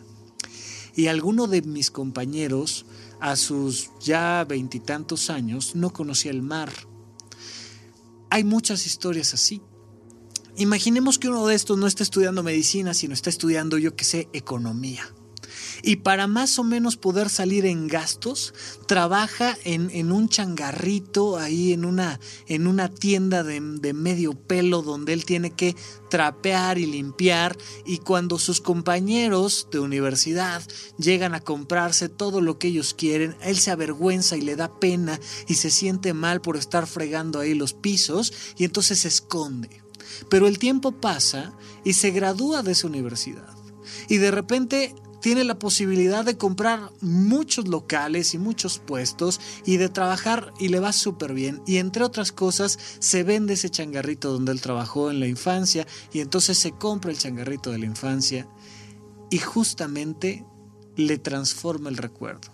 [0.96, 2.88] Y alguno de mis compañeros,
[3.20, 6.89] a sus ya veintitantos años, no conocía el mar
[8.30, 9.62] hay muchas historias así.
[10.58, 14.28] Imaginemos que uno de estos no está estudiando medicina, sino está estudiando, yo que sé,
[14.34, 15.14] economía.
[15.82, 18.54] Y para más o menos poder salir en gastos,
[18.88, 25.14] trabaja en, un changarrito ahí en una, en una tienda de, de, medio pelo donde
[25.14, 25.76] él tiene que
[26.10, 27.58] trapear y limpiar.
[27.86, 30.62] Y cuando sus compañeros de universidad
[30.98, 35.20] llegan a comprarse todo lo que ellos quieren, él se avergüenza y le da pena
[35.48, 39.82] y se siente mal por estar fregando ahí los pisos y entonces se esconde.
[40.30, 43.56] Pero el tiempo pasa y se gradúa de esa universidad.
[44.08, 49.90] Y de repente tiene la posibilidad de comprar muchos locales y muchos puestos y de
[49.90, 51.62] trabajar y le va súper bien.
[51.68, 56.20] Y entre otras cosas, se vende ese changarrito donde él trabajó en la infancia y
[56.20, 58.48] entonces se compra el changarrito de la infancia
[59.30, 60.46] y justamente
[60.96, 62.50] le transforma el recuerdo.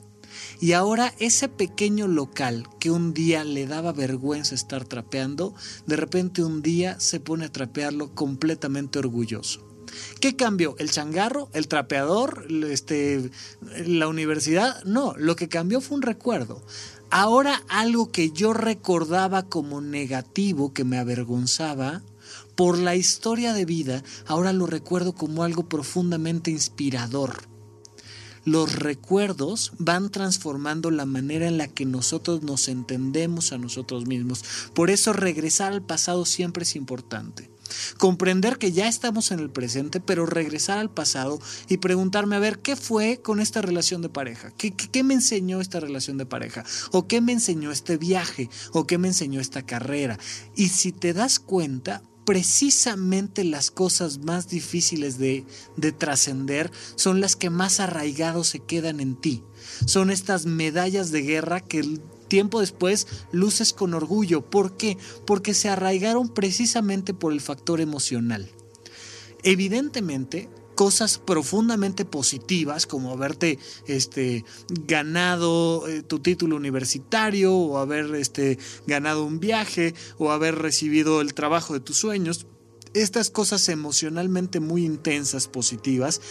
[0.59, 6.43] Y ahora ese pequeño local que un día le daba vergüenza estar trapeando, de repente
[6.43, 9.74] un día se pone a trapearlo completamente orgulloso.
[10.19, 10.75] ¿Qué cambió?
[10.79, 11.49] ¿El changarro?
[11.53, 12.47] ¿El trapeador?
[12.49, 13.31] Este,
[13.85, 14.83] ¿La universidad?
[14.83, 16.61] No, lo que cambió fue un recuerdo.
[17.09, 22.01] Ahora algo que yo recordaba como negativo, que me avergonzaba,
[22.55, 27.43] por la historia de vida, ahora lo recuerdo como algo profundamente inspirador.
[28.45, 34.43] Los recuerdos van transformando la manera en la que nosotros nos entendemos a nosotros mismos.
[34.73, 37.49] Por eso regresar al pasado siempre es importante.
[37.97, 42.59] Comprender que ya estamos en el presente, pero regresar al pasado y preguntarme, a ver,
[42.59, 44.51] ¿qué fue con esta relación de pareja?
[44.57, 46.63] ¿Qué, me enseñó esta relación de pareja?
[46.91, 48.49] ¿O qué me enseñó este viaje?
[48.71, 50.17] ¿O qué me enseñó esta carrera?
[50.55, 55.45] Y si te das cuenta, precisamente las cosas más difíciles de,
[55.77, 59.43] de trascender son las que más arraigados se quedan en ti.
[59.85, 64.41] Son estas medallas de guerra que tiempo después luces con orgullo.
[64.41, 64.97] ¿Por qué?
[65.25, 68.49] Porque se arraigaron precisamente por el factor emocional.
[69.43, 73.57] Evidentemente, cosas profundamente positivas como haberte
[73.87, 81.21] este, ganado eh, tu título universitario o haber este, ganado un viaje o haber recibido
[81.21, 82.45] el trabajo de tus sueños.
[82.93, 86.21] Estas cosas emocionalmente muy intensas, positivas,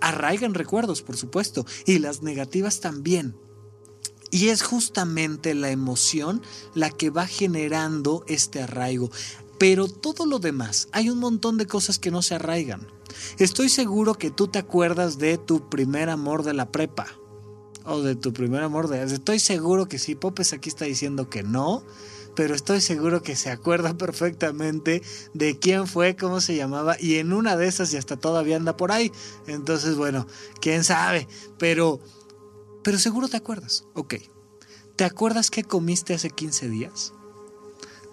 [0.00, 3.34] arraigan recuerdos, por supuesto, y las negativas también.
[4.30, 6.42] Y es justamente la emoción
[6.74, 9.10] la que va generando este arraigo.
[9.58, 12.86] Pero todo lo demás, hay un montón de cosas que no se arraigan.
[13.38, 17.06] Estoy seguro que tú te acuerdas de tu primer amor de la prepa.
[17.84, 19.02] O de tu primer amor de...
[19.02, 20.14] Estoy seguro que sí.
[20.14, 21.82] Popes aquí está diciendo que no.
[22.36, 25.02] Pero estoy seguro que se acuerda perfectamente
[25.34, 26.96] de quién fue, cómo se llamaba.
[27.00, 29.10] Y en una de esas y hasta todavía anda por ahí.
[29.46, 30.26] Entonces, bueno,
[30.60, 31.26] quién sabe.
[31.58, 31.98] Pero...
[32.82, 33.84] Pero seguro te acuerdas.
[33.94, 34.14] Ok.
[34.96, 37.12] ¿Te acuerdas qué comiste hace 15 días?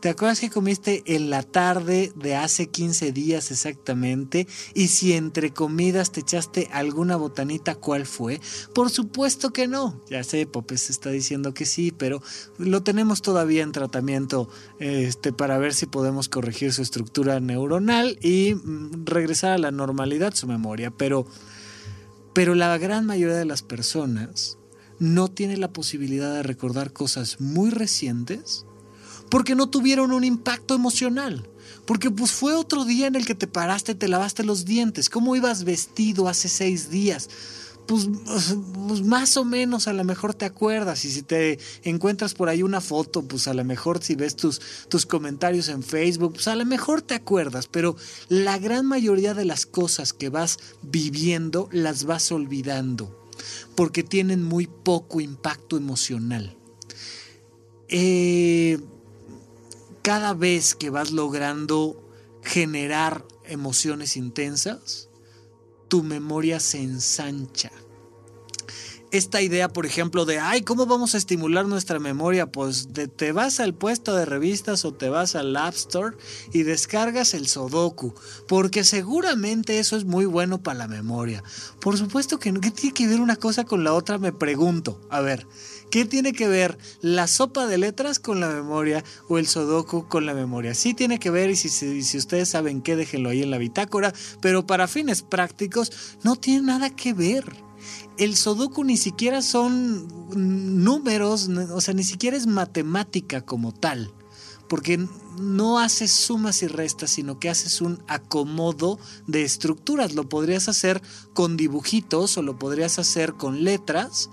[0.06, 4.46] ¿Te acuerdas que comiste en la tarde de hace 15 días exactamente?
[4.76, 8.40] Y si entre comidas te echaste alguna botanita, ¿cuál fue?
[8.76, 10.00] Por supuesto que no.
[10.08, 12.22] Ya sé, Popes está diciendo que sí, pero
[12.60, 14.48] lo tenemos todavía en tratamiento
[14.78, 20.36] este, para ver si podemos corregir su estructura neuronal y mm, regresar a la normalidad
[20.36, 20.92] su memoria.
[20.92, 21.26] Pero,
[22.36, 24.58] pero la gran mayoría de las personas
[25.00, 28.66] no tiene la posibilidad de recordar cosas muy recientes
[29.30, 31.48] porque no tuvieron un impacto emocional.
[31.86, 35.10] Porque pues fue otro día en el que te paraste, te lavaste los dientes.
[35.10, 37.30] ¿Cómo ibas vestido hace seis días?
[37.88, 38.10] Pues,
[38.88, 42.64] pues, más o menos a lo mejor te acuerdas y si te encuentras por ahí
[42.64, 46.56] una foto, pues a lo mejor si ves tus, tus comentarios en Facebook, pues a
[46.56, 47.96] lo mejor te acuerdas, pero
[48.28, 53.26] la gran mayoría de las cosas que vas viviendo las vas olvidando
[53.76, 56.56] porque tienen muy poco impacto emocional.
[57.88, 58.80] Eh,
[60.02, 62.02] cada vez que vas logrando
[62.44, 65.05] generar emociones intensas,
[65.96, 67.72] tu memoria se ensancha.
[69.12, 72.52] Esta idea, por ejemplo, de, ay, ¿cómo vamos a estimular nuestra memoria?
[72.52, 76.18] Pues te vas al puesto de revistas o te vas al App Store
[76.52, 78.14] y descargas el Sudoku,
[78.46, 81.42] porque seguramente eso es muy bueno para la memoria.
[81.80, 84.18] Por supuesto que no, ¿qué tiene que ver una cosa con la otra?
[84.18, 85.00] Me pregunto.
[85.10, 85.48] A ver,
[85.96, 90.26] ¿Qué tiene que ver la sopa de letras con la memoria o el sudoku con
[90.26, 90.74] la memoria?
[90.74, 94.68] Sí tiene que ver y si, ustedes saben qué, déjenlo ahí en la bitácora, pero
[94.68, 97.46] para fines prácticos no tiene nada que ver.
[98.18, 100.06] El sudoku ni siquiera son
[100.84, 104.12] números, o sea, ni siquiera es matemática como tal
[104.68, 104.98] porque
[105.40, 110.14] no haces sumas y restas, sino que haces un acomodo de estructuras.
[110.14, 111.02] Lo podrías hacer
[111.34, 114.30] con dibujitos o lo podrías hacer con letras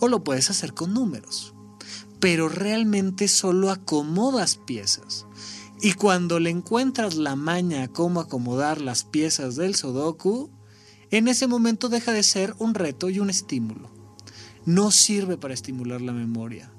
[0.00, 1.54] o lo puedes hacer con números.
[2.20, 5.26] Pero realmente solo acomodas piezas.
[5.80, 10.50] Y cuando le encuentras la maña a cómo acomodar las piezas del Sudoku,
[11.10, 13.90] en ese momento deja de ser un reto y un estímulo.
[14.64, 16.72] No sirve para estimular la memoria.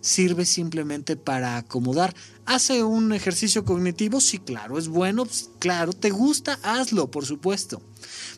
[0.00, 2.14] Sirve simplemente para acomodar.
[2.46, 4.20] ¿Hace un ejercicio cognitivo?
[4.20, 7.82] Sí, claro, es bueno, pues, claro, te gusta, hazlo, por supuesto.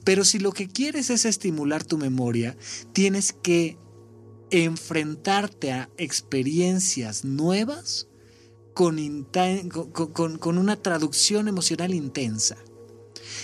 [0.03, 2.57] Pero si lo que quieres es estimular tu memoria,
[2.93, 3.77] tienes que
[4.51, 8.09] enfrentarte a experiencias nuevas
[8.79, 8.99] con,
[10.59, 12.57] una traducción emocional intensa.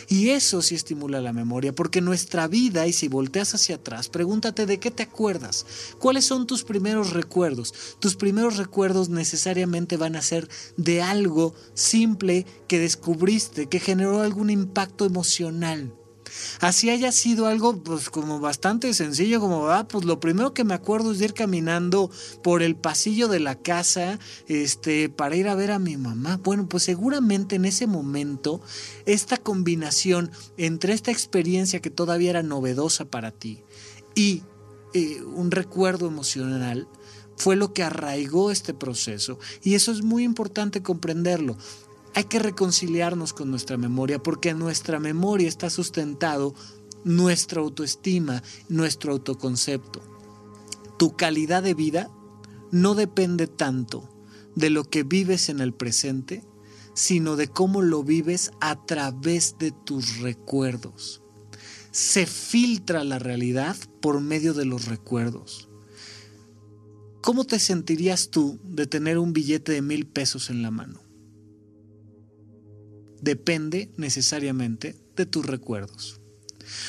[0.09, 4.67] Y eso sí estimula la memoria, porque nuestra vida, y si volteas hacia atrás, pregúntate
[4.67, 5.67] de qué te acuerdas,
[5.99, 7.75] cuáles son tus primeros recuerdos.
[7.99, 14.51] Tus primeros recuerdos necesariamente van a ser de algo simple que descubriste, que generó algún
[14.51, 15.93] impacto emocional.
[16.61, 20.75] Así haya sido algo pues como bastante sencillo, como, ah, pues lo primero que me
[20.75, 22.11] acuerdo es de ir caminando
[22.43, 26.41] por el pasillo de la casa, este, para ir a ver a mi mamá.
[26.43, 28.61] Bueno, pues seguramente en ese momento,
[29.07, 33.63] esta combinación entre esta experiencia que todavía era novedosa para ti
[34.15, 34.43] y
[34.95, 36.87] eh, un recuerdo emocional,
[37.37, 39.39] fue lo que arraigó este proceso.
[39.63, 41.57] Y eso es muy importante comprenderlo.
[42.15, 46.55] Hay que reconciliarnos con nuestra memoria porque en nuestra memoria está sustentado
[47.03, 50.01] nuestra autoestima, nuestro autoconcepto.
[50.97, 52.11] Tu calidad de vida
[52.71, 54.09] no depende tanto
[54.55, 56.45] de lo que vives en el presente,
[56.95, 61.21] sino de cómo lo vives a través de tus recuerdos.
[61.91, 65.69] Se filtra la realidad por medio de los recuerdos.
[67.23, 71.04] ¿Cómo te sentirías tú de tener un billete de mil pesos en la mano?
[73.25, 76.21] Depende necesariamente de tus recuerdos.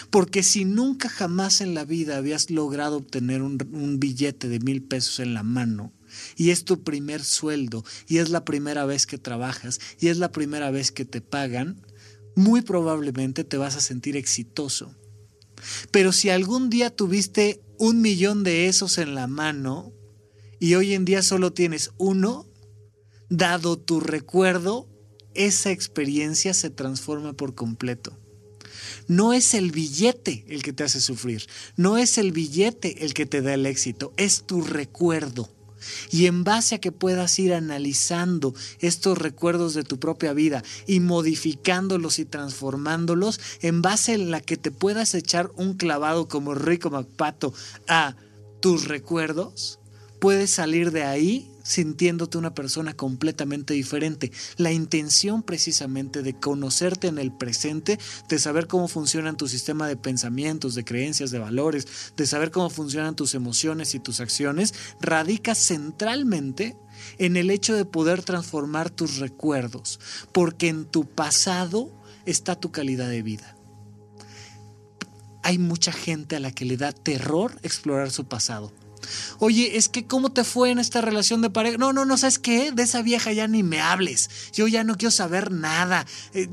[0.10, 3.58] Porque si nunca jamás en la vida habías logrado obtener un,
[4.00, 5.94] billete de mil pesos en la mano,
[6.38, 10.32] y es tu primer sueldo, y es la primera vez que trabajas, y es la
[10.32, 11.82] primera vez que te pagan,
[12.36, 14.96] muy probablemente te vas a sentir exitoso.
[15.92, 19.94] Pero si algún día tuviste un millón de esos en la mano,
[20.60, 22.48] y hoy en día solo tienes uno,
[23.30, 24.88] dado tu recuerdo,
[25.36, 28.18] esa experiencia se transforma por completo.
[29.08, 33.26] No es el billete el que te hace sufrir, no es el billete el que
[33.26, 35.50] te da el éxito, es tu recuerdo.
[36.10, 41.00] Y en base a que puedas ir analizando estos recuerdos de tu propia vida y
[41.00, 46.90] modificándolos y transformándolos, en base en la que te puedas echar un clavado como Rico
[46.90, 47.54] MacPato
[47.88, 48.16] a
[48.62, 49.80] tus recuerdos,
[50.20, 54.32] puedes salir de ahí sintiéndote una persona completamente diferente.
[54.56, 58.00] La intención precisamente de conocerte en el presente,
[58.30, 62.70] de saber cómo funcionan tu sistema de pensamientos, de creencias, de valores, de saber cómo
[62.70, 66.78] funcionan tus emociones y tus acciones, radica centralmente
[67.18, 70.00] en el hecho de poder transformar tus recuerdos,
[70.32, 71.92] porque en tu pasado
[72.26, 73.58] está tu calidad de vida.
[75.42, 78.72] Hay mucha gente a la que le da terror explorar su pasado
[79.40, 81.78] Oye, es que ¿cómo te fue en esta relación de pareja?
[81.78, 82.72] No, no, no, ¿sabes qué?
[82.72, 84.30] De esa vieja ya ni me hables.
[84.54, 86.06] Yo ya no quiero saber nada.
[86.34, 86.48] Eh,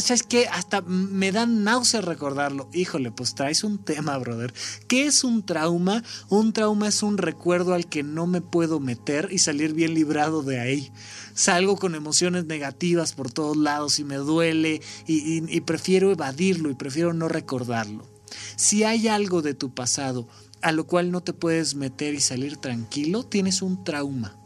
[0.00, 0.48] ¿Sabes qué?
[0.48, 2.68] Hasta me dan náuseas recordarlo.
[2.72, 4.52] Híjole, pues traes un tema, brother.
[4.88, 6.02] ¿Qué es un trauma?
[6.28, 10.42] Un trauma es un recuerdo al que no me puedo meter y salir bien librado
[10.42, 10.92] de ahí
[11.36, 17.12] salgo con emociones negativas por todos lados y me duele y, prefiero evadirlo y prefiero
[17.12, 18.08] no recordarlo.
[18.56, 20.26] Si hay algo de tu pasado
[20.62, 24.36] a lo cual no te puedes meter y salir tranquilo, tienes un trauma.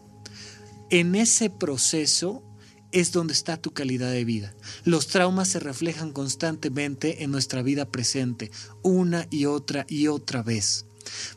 [0.91, 2.43] En ese proceso
[2.93, 4.55] es donde está tu calidad de vida.
[4.85, 8.51] Los traumas se reflejan constantemente en nuestra vida presente,
[8.83, 10.87] una y otra y otra vez.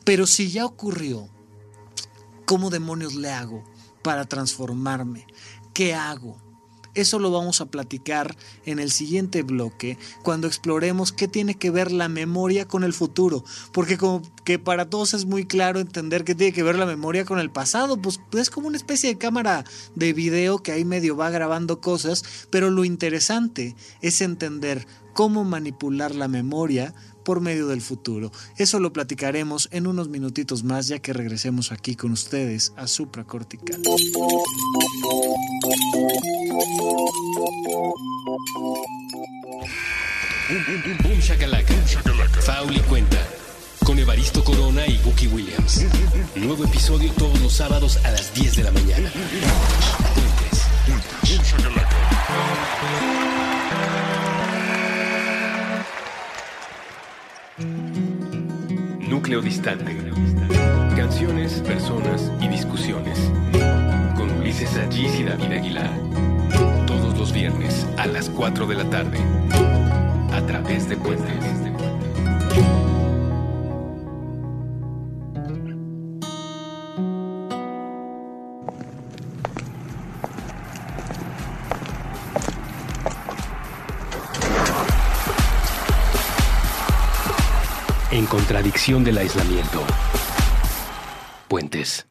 [0.03, 1.29] Pero si ya ocurrió,
[2.45, 3.63] ¿cómo demonios le hago
[4.01, 5.27] para transformarme?
[5.73, 6.42] ¿Qué hago?
[6.95, 8.35] Eso lo vamos a platicar
[8.65, 13.43] en el siguiente bloque, cuando exploremos qué tiene que ver la memoria con el futuro,
[13.71, 17.25] porque como que para todos es muy claro entender qué tiene que ver la memoria
[17.25, 19.63] con el pasado, pues es como una especie de cámara
[19.95, 26.13] de video que ahí medio va grabando cosas, pero lo interesante es entender cómo manipular
[26.15, 28.31] la memoria por medio del futuro.
[28.57, 33.81] Eso lo platicaremos en unos minutitos más ya que regresemos aquí con ustedes a Supracortical.
[41.03, 41.73] Boom, shakalaka.
[42.41, 43.17] Fauli cuenta.
[43.85, 45.85] Con Evaristo Corona y Buki Williams.
[46.35, 49.11] Nuevo episodio todos los sábados a las 10 de la mañana.
[59.07, 59.97] Núcleo distante.
[60.95, 63.19] Canciones, personas y discusiones.
[64.15, 65.91] Con Ulises Allís y David Aguilar.
[66.87, 69.19] Todos los viernes a las 4 de la tarde.
[70.31, 71.43] A través de Puentes.
[88.13, 89.83] En contradicción del aislamiento.
[91.47, 92.05] Puentes.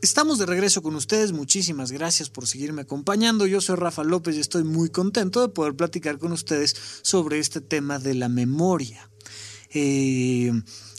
[0.00, 3.46] Estamos de regreso con ustedes, muchísimas gracias por seguirme acompañando.
[3.46, 7.60] Yo soy Rafa López y estoy muy contento de poder platicar con ustedes sobre este
[7.60, 9.10] tema de la memoria.
[9.74, 10.52] Eh,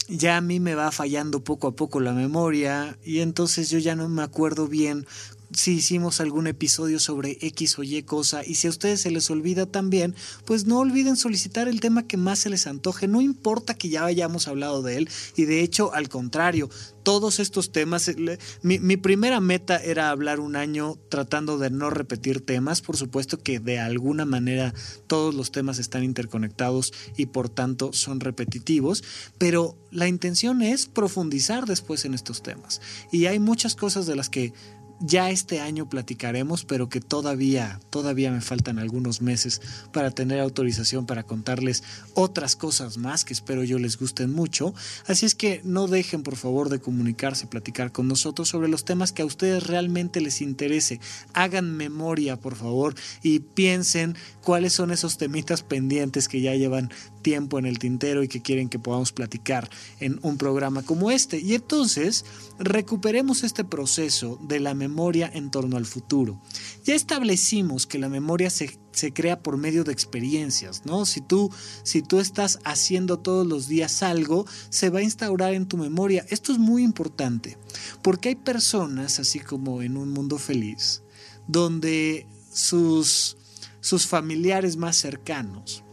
[0.10, 3.96] ya a mí me va fallando poco a poco la memoria y entonces yo ya
[3.96, 5.08] no me acuerdo bien
[5.52, 9.30] si hicimos algún episodio sobre X o Y cosa y si a ustedes se les
[9.30, 13.74] olvida también, pues no olviden solicitar el tema que más se les antoje, no importa
[13.74, 16.70] que ya hayamos hablado de él y de hecho al contrario,
[17.04, 21.90] todos estos temas, eh, mi, mi primera meta era hablar un año tratando de no
[21.90, 24.74] repetir temas, por supuesto que de alguna manera
[25.08, 29.06] todos los temas están interconectados y por tanto son repetitivos,
[29.38, 32.82] pero la intención es profundizar después en estos temas.
[33.12, 34.54] Y hay muchas cosas de las que
[35.00, 41.06] ya este año platicaremos, pero que todavía, todavía me faltan algunos meses para tener autorización
[41.06, 41.84] para contarles
[42.14, 44.74] otras cosas más que espero yo les gusten mucho.
[45.06, 49.12] Así es que no dejen por favor de comunicarse, platicar con nosotros sobre los temas
[49.12, 51.00] que a ustedes realmente les interese.
[51.34, 56.92] Hagan memoria, por favor, y piensen cuáles son esos temitas pendientes que ya llevan
[57.28, 59.70] tiempo en el tintero y que quieren que podamos platicar
[60.00, 61.42] en un programa como este.
[61.42, 62.24] Y entonces
[62.58, 66.42] recuperemos este proceso de la memoria en torno al futuro.
[66.86, 71.06] Ya establecimos que la memoria se, se crea por medio de experiencias, ¿no?
[71.06, 71.52] Si tú,
[71.84, 76.26] si tú estás haciendo todos los días algo, se va a instaurar en tu memoria.
[76.30, 77.58] Esto es muy importante,
[78.04, 81.04] porque hay personas, así como en un mundo feliz,
[81.46, 83.36] donde sus,
[83.82, 85.84] sus familiares más cercanos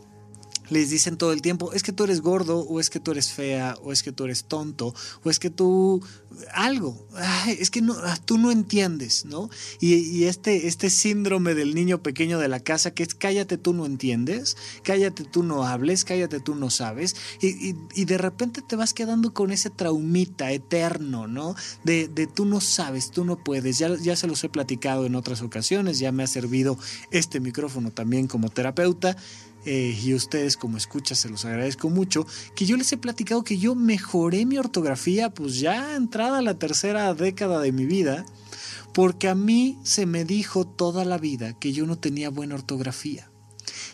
[0.70, 3.32] les dicen todo el tiempo, es que tú eres gordo, o es que tú eres
[3.32, 6.02] fea, o es que tú eres tonto, o es que tú
[6.52, 7.06] algo,
[7.46, 9.50] es que no, ah, tú no entiendes, ¿no?
[9.80, 13.86] Y, este, este síndrome del niño pequeño de la casa, que es cállate tú no
[13.86, 19.32] entiendes, cállate tú no hables, cállate tú no sabes, y, de repente te vas quedando
[19.32, 21.54] con ese traumita eterno, ¿no?
[21.84, 25.14] De, de tú no sabes, tú no puedes, ya, ya se los he platicado en
[25.14, 26.78] otras ocasiones, ya me ha servido
[27.10, 29.16] este micrófono también como terapeuta.
[29.66, 33.58] Eh, y ustedes como escuchas se los agradezco mucho, que yo les he platicado que
[33.58, 38.26] yo mejoré mi ortografía pues ya entrada la tercera década de mi vida,
[38.92, 43.30] porque a mí se me dijo toda la vida que yo no tenía buena ortografía.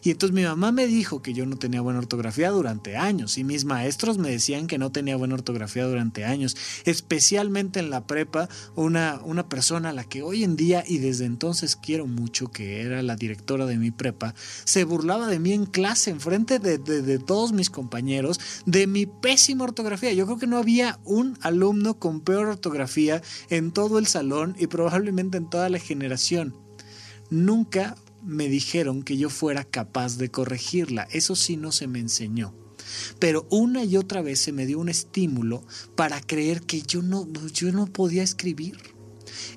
[0.02, 3.44] Y entonces mi mamá me dijo que yo no tenía buena ortografía durante años y
[3.44, 8.48] mis maestros me decían que no tenía buena ortografía durante años, especialmente en la prepa,
[8.76, 12.80] una, una persona a la que hoy en día y desde entonces quiero mucho, que
[12.80, 14.34] era la directora de mi prepa,
[14.64, 19.06] se burlaba de mí en clase, en frente de, de todos mis compañeros, de mi
[19.06, 20.12] pésima ortografía.
[20.12, 24.66] Yo creo que no había un alumno con peor ortografía en todo el salón y
[24.66, 26.54] probablemente en toda la generación.
[27.30, 31.08] Nunca me dijeron que yo fuera capaz de corregirla.
[31.10, 32.54] Eso sí no se me enseñó.
[33.18, 35.64] Pero una y otra vez se me dio un estímulo
[35.94, 38.76] para creer que yo no, yo no podía escribir.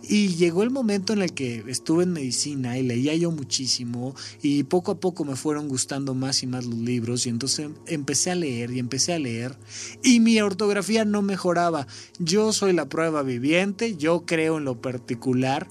[0.02, 4.64] Y llegó el momento en el que estuve en medicina y leía yo muchísimo y
[4.64, 8.36] poco a poco me fueron gustando más y más los libros y entonces empecé a
[8.36, 9.58] leer y empecé a leer
[10.04, 11.88] y mi ortografía no mejoraba.
[12.20, 15.68] Yo soy la prueba viviente, yo creo en lo particular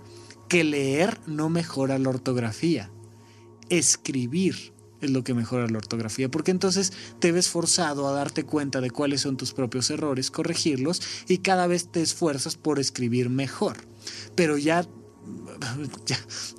[0.53, 2.91] que leer no mejora la ortografía.
[3.71, 8.83] Escribir es lo que mejora la ortografía, porque entonces te ves forzado a darte cuenta
[8.83, 13.79] de cuáles son tus propios errores, corregirlos y cada vez te esfuerzas por escribir mejor.
[14.35, 14.87] Pero ya,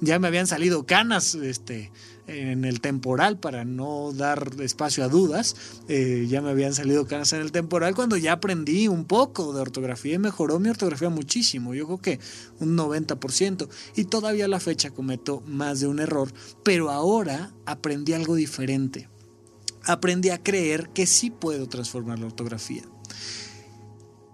[0.02, 1.92] ya, me habían salido canas, este,
[2.28, 5.56] en el temporal para no dar espacio a dudas.
[5.88, 9.62] Eh, ya me habían salido canas en el temporal cuando ya aprendí un poco de
[9.62, 11.74] ortografía y mejoró mi ortografía muchísimo.
[11.74, 12.20] Yo creo que
[12.60, 13.68] un 90%.
[13.96, 19.10] Y todavía a la fecha cometo más de un error, pero ahora aprendí algo diferente.
[19.86, 22.84] Aprendí a creer que sí puedo transformar la ortografía.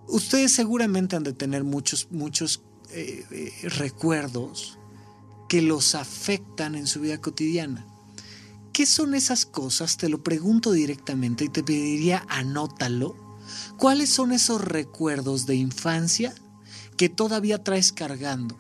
[0.07, 4.78] Ustedes seguramente han de tener muchos, muchos eh, eh, recuerdos
[5.49, 7.85] que los afectan en su vida cotidiana.
[8.71, 9.97] ¿Qué son esas cosas?
[9.97, 13.15] Te lo pregunto directamente y te pediría anótalo.
[13.77, 16.33] ¿Cuáles son esos recuerdos de infancia
[16.95, 18.55] que todavía traes cargando?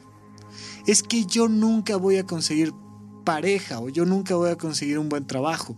[0.87, 2.73] Es que yo nunca voy a conseguir
[3.23, 5.77] pareja o yo nunca voy a conseguir un buen trabajo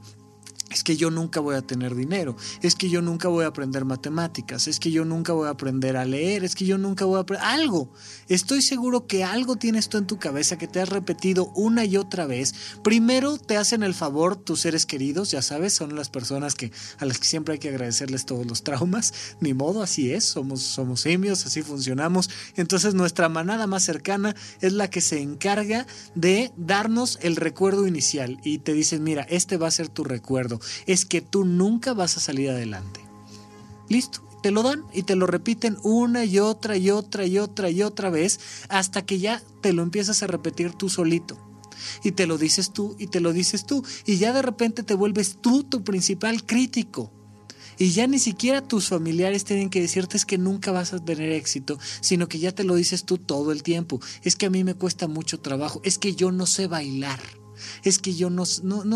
[0.71, 3.83] es que yo nunca voy a tener dinero, es que yo nunca voy a aprender
[3.83, 7.17] matemáticas, es que yo nunca voy a aprender a leer, es que yo nunca voy
[7.17, 7.91] a aprender algo.
[8.29, 11.97] Estoy seguro que algo tienes tú en tu cabeza que te has repetido una y
[11.97, 12.53] otra vez.
[12.83, 17.05] Primero te hacen el favor tus seres queridos, ya sabes, son las personas que a
[17.05, 21.01] las que siempre hay que agradecerles todos los traumas, ni modo, así es, somos somos
[21.01, 22.29] simios, así funcionamos.
[22.55, 28.39] Entonces nuestra manada más cercana es la que se encarga de darnos el recuerdo inicial
[28.43, 32.17] y te dicen, "Mira, este va a ser tu recuerdo." Es que tú nunca vas
[32.17, 33.01] a salir adelante.
[33.89, 37.69] Listo, te lo dan y te lo repiten una y otra y otra y otra
[37.69, 38.39] y otra vez
[38.69, 41.37] hasta que ya te lo empiezas a repetir tú solito.
[42.03, 43.83] Y te lo dices tú y te lo dices tú.
[44.05, 47.11] Y ya de repente te vuelves tú tu principal crítico.
[47.77, 51.31] Y ya ni siquiera tus familiares tienen que decirte es que nunca vas a tener
[51.31, 53.99] éxito, sino que ya te lo dices tú todo el tiempo.
[54.23, 57.19] Es que a mí me cuesta mucho trabajo, es que yo no sé bailar
[57.83, 58.43] es que yo no,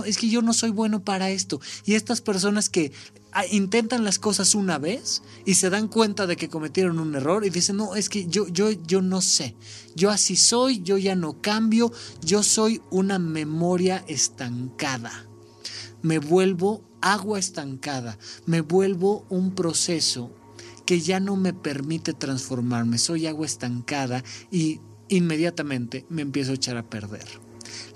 [0.06, 1.60] es que yo no soy bueno para esto.
[1.86, 2.92] Y estas personas que
[3.32, 7.46] ah, intentan las cosas una vez y se dan cuenta de que cometieron un error
[7.46, 9.56] y dicen, no, es que yo, yo, yo no sé,
[9.96, 11.92] yo así soy, yo ya no cambio,
[12.22, 15.28] yo soy una memoria estancada.
[16.02, 20.32] Me vuelvo agua estancada, me vuelvo un proceso
[20.86, 26.78] que ya no me permite transformarme, soy agua estancada y inmediatamente me empiezo a echar
[26.78, 27.45] a perder.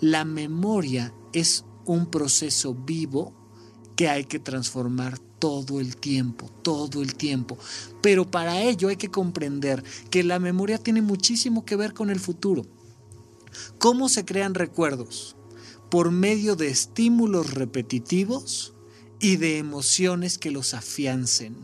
[0.02, 3.34] La memoria es un proceso vivo
[3.96, 7.58] que hay que transformar todo el tiempo, todo el tiempo.
[8.02, 12.20] Pero para ello hay que comprender que la memoria tiene muchísimo que ver con el
[12.20, 12.66] futuro.
[13.78, 15.36] ¿Cómo se crean recuerdos?
[15.90, 18.74] Por medio de estímulos repetitivos
[19.20, 21.58] y de emociones que los afiancen.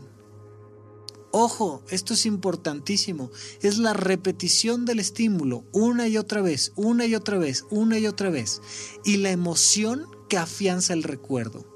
[1.38, 3.30] Ojo, esto es importantísimo.
[3.60, 8.06] Es la repetición del estímulo una y otra vez, una y otra vez, una y
[8.06, 8.62] otra vez.
[9.04, 11.66] Y la emoción que afianza el recuerdo.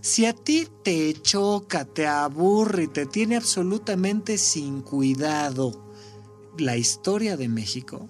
[0.00, 5.92] Si a ti te choca, te aburre y te tiene absolutamente sin cuidado
[6.56, 8.08] la historia de México,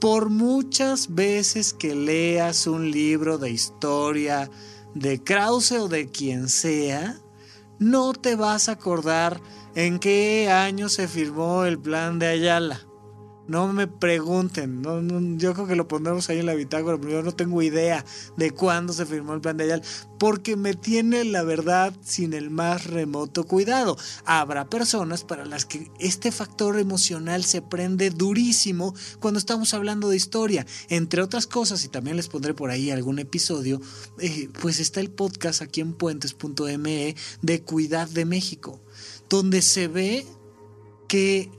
[0.00, 4.50] por muchas veces que leas un libro de historia
[4.94, 7.20] de Krause o de quien sea,
[7.78, 9.40] no te vas a acordar
[9.74, 12.87] en qué año se firmó el plan de Ayala.
[13.48, 14.82] No me pregunten,
[15.38, 18.04] yo creo que lo pondremos ahí en la bitácora, pero yo no tengo idea
[18.36, 19.82] de cuándo se firmó el plan de Ayala,
[20.18, 23.96] porque me tiene la verdad sin el más remoto cuidado.
[24.26, 30.16] Habrá personas para las que este factor emocional se prende durísimo cuando estamos hablando de
[30.16, 30.66] historia.
[30.90, 33.80] Entre otras cosas, y también les pondré por ahí algún episodio,
[34.18, 38.78] eh, pues está el podcast aquí en puentes.me de Cuidad de México,
[39.30, 40.26] donde se ve
[41.08, 41.50] que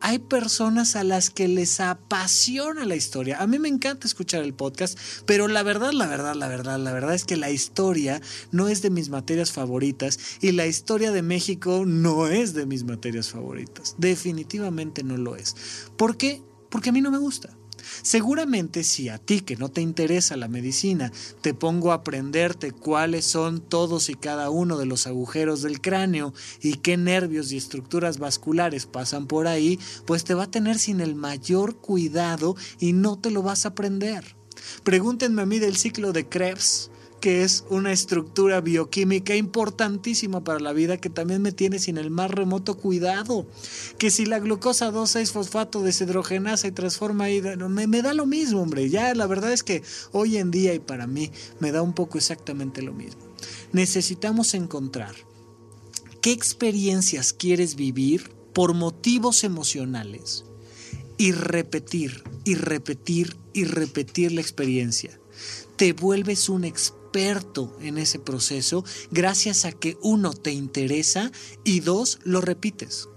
[0.00, 3.40] hay personas a las que les apasiona la historia.
[3.40, 6.92] A mí me encanta escuchar el podcast, pero la verdad, la verdad, la verdad, la
[6.92, 8.20] verdad es que la historia
[8.52, 12.84] no es de mis materias favoritas y la historia de México no es de mis
[12.84, 13.96] materias favoritas.
[13.98, 15.56] Definitivamente no lo es.
[15.96, 16.42] ¿Por qué?
[16.70, 17.57] Porque a mí no me gusta.
[18.08, 23.26] Seguramente si a ti que no te interesa la medicina te pongo a aprenderte cuáles
[23.26, 26.32] son todos y cada uno de los agujeros del cráneo
[26.62, 31.02] y qué nervios y estructuras vasculares pasan por ahí, pues te va a tener sin
[31.02, 34.36] el mayor cuidado y no te lo vas a aprender.
[34.84, 36.90] Pregúntenme a mí del ciclo de Krebs
[37.20, 42.10] que es una estructura bioquímica importantísima para la vida que también me tiene sin el
[42.10, 43.46] más remoto cuidado.
[43.98, 47.26] Que si la glucosa 2,6-fosfato deshidrogenasa y transforma
[47.68, 48.88] me, me da lo mismo, hombre.
[48.88, 52.18] Ya la verdad es que hoy en día y para mí me da un poco
[52.18, 53.22] exactamente lo mismo.
[53.72, 55.14] Necesitamos encontrar
[56.20, 60.44] qué experiencias quieres vivir por motivos emocionales
[61.16, 65.18] y repetir y repetir y repetir la experiencia.
[65.76, 71.32] Te vuelves un experto experto en ese proceso gracias a que uno te interesa
[71.64, 73.08] y dos lo repites.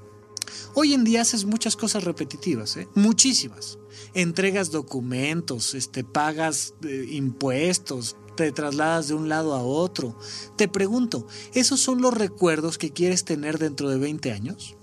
[0.74, 2.88] Hoy en día haces muchas cosas repetitivas, ¿eh?
[2.96, 3.80] muchísimas.
[4.14, 10.18] Entregas documentos, este, pagas eh, impuestos, te trasladas de un lado a otro.
[10.56, 14.78] Te pregunto, ¿esos son los recuerdos que quieres tener dentro de 20 años?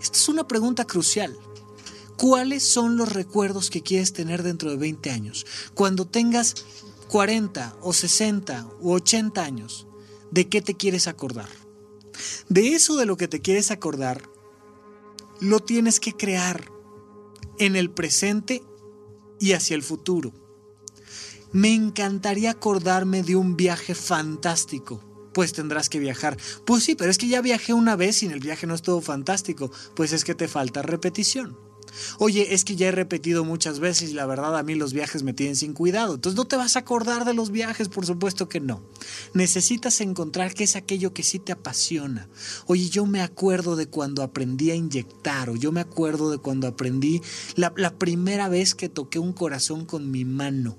[0.00, 1.36] Esta es una pregunta crucial.
[2.16, 5.46] ¿Cuáles son los recuerdos que quieres tener dentro de 20 años?
[5.74, 6.56] Cuando tengas
[7.08, 9.86] 40 o 60 u 80 años,
[10.30, 11.48] ¿de qué te quieres acordar?
[12.48, 14.28] De eso de lo que te quieres acordar,
[15.40, 16.70] lo tienes que crear
[17.58, 18.62] en el presente
[19.40, 20.32] y hacia el futuro.
[21.52, 25.02] Me encantaría acordarme de un viaje fantástico.
[25.32, 26.36] Pues tendrás que viajar.
[26.66, 29.00] Pues sí, pero es que ya viajé una vez y en el viaje no estuvo
[29.00, 29.70] fantástico.
[29.94, 31.67] Pues es que te falta repetición.
[32.18, 35.22] Oye, es que ya he repetido muchas veces y la verdad a mí los viajes
[35.22, 36.14] me tienen sin cuidado.
[36.14, 38.82] Entonces no te vas a acordar de los viajes, por supuesto que no.
[39.34, 42.28] Necesitas encontrar qué es aquello que sí te apasiona.
[42.66, 46.66] Oye, yo me acuerdo de cuando aprendí a inyectar o yo me acuerdo de cuando
[46.66, 47.20] aprendí
[47.54, 50.78] la, la primera vez que toqué un corazón con mi mano.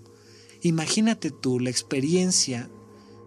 [0.62, 2.70] Imagínate tú la experiencia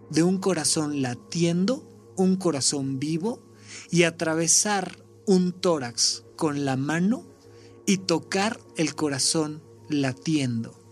[0.09, 3.41] de un corazón latiendo, un corazón vivo
[3.89, 7.32] y atravesar un tórax con la mano
[7.85, 10.83] y tocar el corazón latiendo.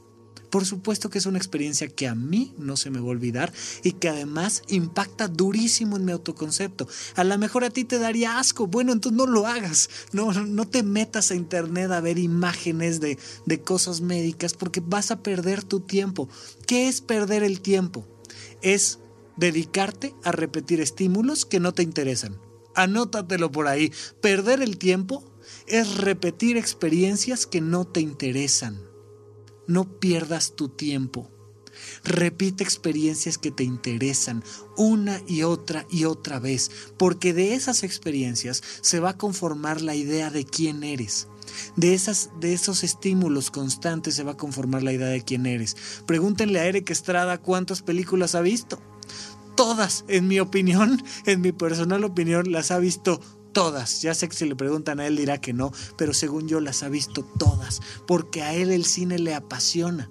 [0.51, 3.53] Por supuesto que es una experiencia que a mí no se me va a olvidar
[3.83, 6.89] y que además impacta durísimo en mi autoconcepto.
[7.15, 8.67] A lo mejor a ti te daría asco.
[8.67, 9.89] Bueno, entonces no lo hagas.
[10.11, 15.11] No, no te metas a internet a ver imágenes de, de cosas médicas porque vas
[15.11, 16.27] a perder tu tiempo.
[16.67, 18.05] ¿Qué es perder el tiempo?
[18.61, 18.99] Es
[19.37, 22.37] dedicarte a repetir estímulos que no te interesan.
[22.75, 23.93] Anótatelo por ahí.
[24.19, 25.30] Perder el tiempo
[25.67, 28.81] es repetir experiencias que no te interesan.
[29.67, 31.29] No pierdas tu tiempo.
[32.03, 34.43] Repite experiencias que te interesan
[34.77, 39.95] una y otra y otra vez, porque de esas experiencias se va a conformar la
[39.95, 41.27] idea de quién eres.
[41.75, 45.75] De, esas, de esos estímulos constantes se va a conformar la idea de quién eres.
[46.05, 48.79] Pregúntenle a Eric Estrada cuántas películas ha visto.
[49.55, 53.19] Todas, en mi opinión, en mi personal opinión, las ha visto
[53.53, 54.01] todas.
[54.01, 56.83] Ya sé que si le preguntan a él dirá que no, pero según yo las
[56.83, 60.09] ha visto todas, porque a él el cine le apasiona.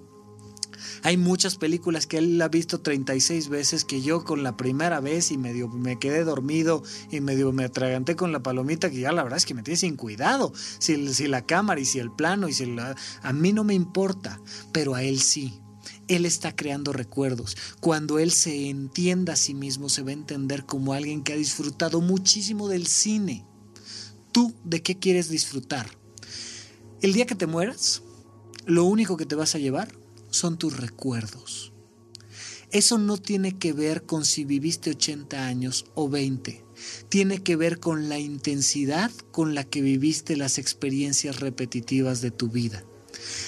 [1.03, 5.31] Hay muchas películas que él ha visto 36 veces que yo con la primera vez
[5.31, 9.23] y medio me quedé dormido y medio me atraganté con la palomita que ya la
[9.23, 10.53] verdad es que me tiene sin cuidado.
[10.79, 13.73] Si, si la cámara y si el plano y si la, a mí no me
[13.73, 14.39] importa,
[14.71, 15.60] pero a él sí.
[16.11, 17.55] Él está creando recuerdos.
[17.79, 21.37] Cuando Él se entienda a sí mismo, se va a entender como alguien que ha
[21.37, 23.45] disfrutado muchísimo del cine.
[24.33, 25.89] ¿Tú de qué quieres disfrutar?
[27.01, 28.03] El día que te mueras,
[28.65, 29.97] lo único que te vas a llevar
[30.31, 31.71] son tus recuerdos.
[32.71, 36.61] Eso no tiene que ver con si viviste 80 años o 20.
[37.07, 42.49] Tiene que ver con la intensidad con la que viviste las experiencias repetitivas de tu
[42.49, 42.83] vida.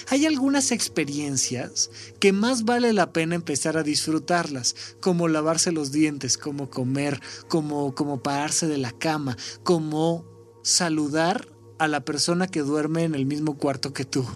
[0.08, 6.38] Hay algunas experiencias que más vale la pena empezar a disfrutarlas, como lavarse los dientes,
[6.38, 10.24] como comer, como, como pararse de la cama, como
[10.62, 11.48] saludar
[11.78, 14.26] a la persona que duerme en el mismo cuarto que tú.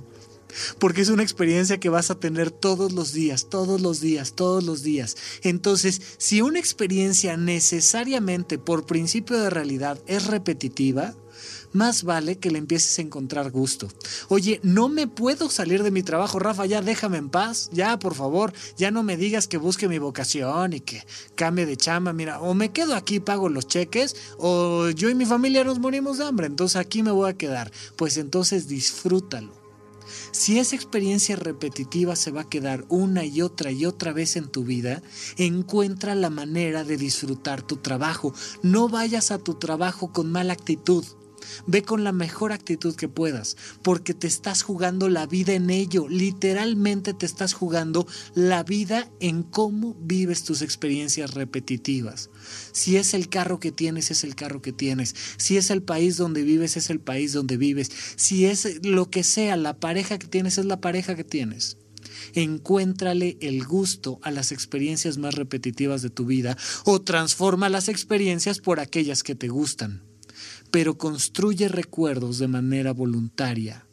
[0.79, 4.65] Porque es una experiencia que vas a tener todos los días, todos los días, todos
[4.65, 5.17] los días.
[5.43, 11.15] Entonces, si una experiencia necesariamente por principio de realidad es repetitiva,
[11.73, 13.89] más vale que le empieces a encontrar gusto.
[14.29, 18.15] Oye, no me puedo salir de mi trabajo, Rafa, ya déjame en paz, ya por
[18.15, 21.05] favor, ya no me digas que busque mi vocación y que
[21.35, 25.27] cambie de chamba, mira, o me quedo aquí, pago los cheques, o yo y mi
[25.27, 27.71] familia nos morimos de hambre, entonces aquí me voy a quedar.
[27.97, 29.59] Pues entonces disfrútalo.
[30.31, 34.49] Si esa experiencia repetitiva se va a quedar una y otra y otra vez en
[34.49, 35.03] tu vida,
[35.37, 38.33] encuentra la manera de disfrutar tu trabajo.
[38.63, 41.05] No vayas a tu trabajo con mala actitud.
[41.67, 46.09] Ve con la mejor actitud que puedas, porque te estás jugando la vida en ello.
[46.09, 52.31] Literalmente te estás jugando la vida en cómo vives tus experiencias repetitivas.
[52.73, 55.15] Si es el carro que tienes, es el carro que tienes.
[55.37, 57.91] Si es el país donde vives, es el país donde vives.
[58.17, 61.79] Si es lo que sea, la pareja que tienes, es la pareja que tienes.
[62.35, 68.59] Encuéntrale el gusto a las experiencias más repetitivas de tu vida o transforma las experiencias
[68.59, 70.08] por aquellas que te gustan
[70.71, 73.87] pero construye recuerdos de manera voluntaria.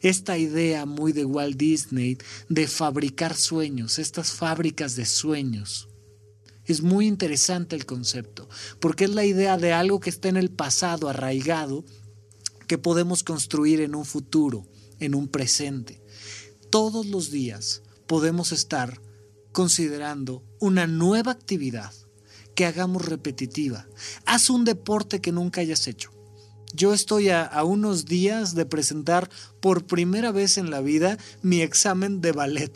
[0.00, 5.88] Esta idea muy de Walt Disney de fabricar sueños, estas fábricas de sueños.
[6.66, 8.48] Es muy interesante el concepto,
[8.80, 11.84] porque es la idea de algo que está en el pasado arraigado
[12.66, 14.66] que podemos construir en un futuro,
[14.98, 16.02] en un presente.
[16.70, 19.00] Todos los días podemos estar
[19.52, 21.92] considerando una nueva actividad
[22.54, 23.86] que hagamos repetitiva.
[24.26, 26.10] Haz un deporte que nunca hayas hecho.
[26.76, 29.30] Yo estoy a, unos días de presentar
[29.60, 32.72] por primera vez en la vida mi examen de ballet.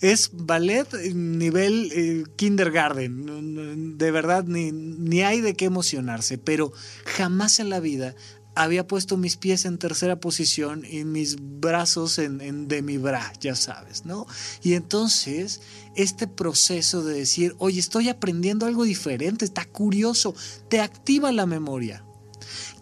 [0.00, 3.98] Es ballet nivel eh, kindergarten.
[3.98, 6.72] De verdad, ni, ni hay de qué emocionarse, pero
[7.04, 8.16] jamás en la vida
[8.56, 13.32] había puesto mis pies en tercera posición y mis brazos en, en de mi bra,
[13.38, 14.26] ya sabes, ¿no?
[14.62, 15.60] Y entonces
[15.94, 20.34] este proceso de decir, oye, estoy aprendiendo algo diferente, está curioso,
[20.68, 22.02] te activa la memoria.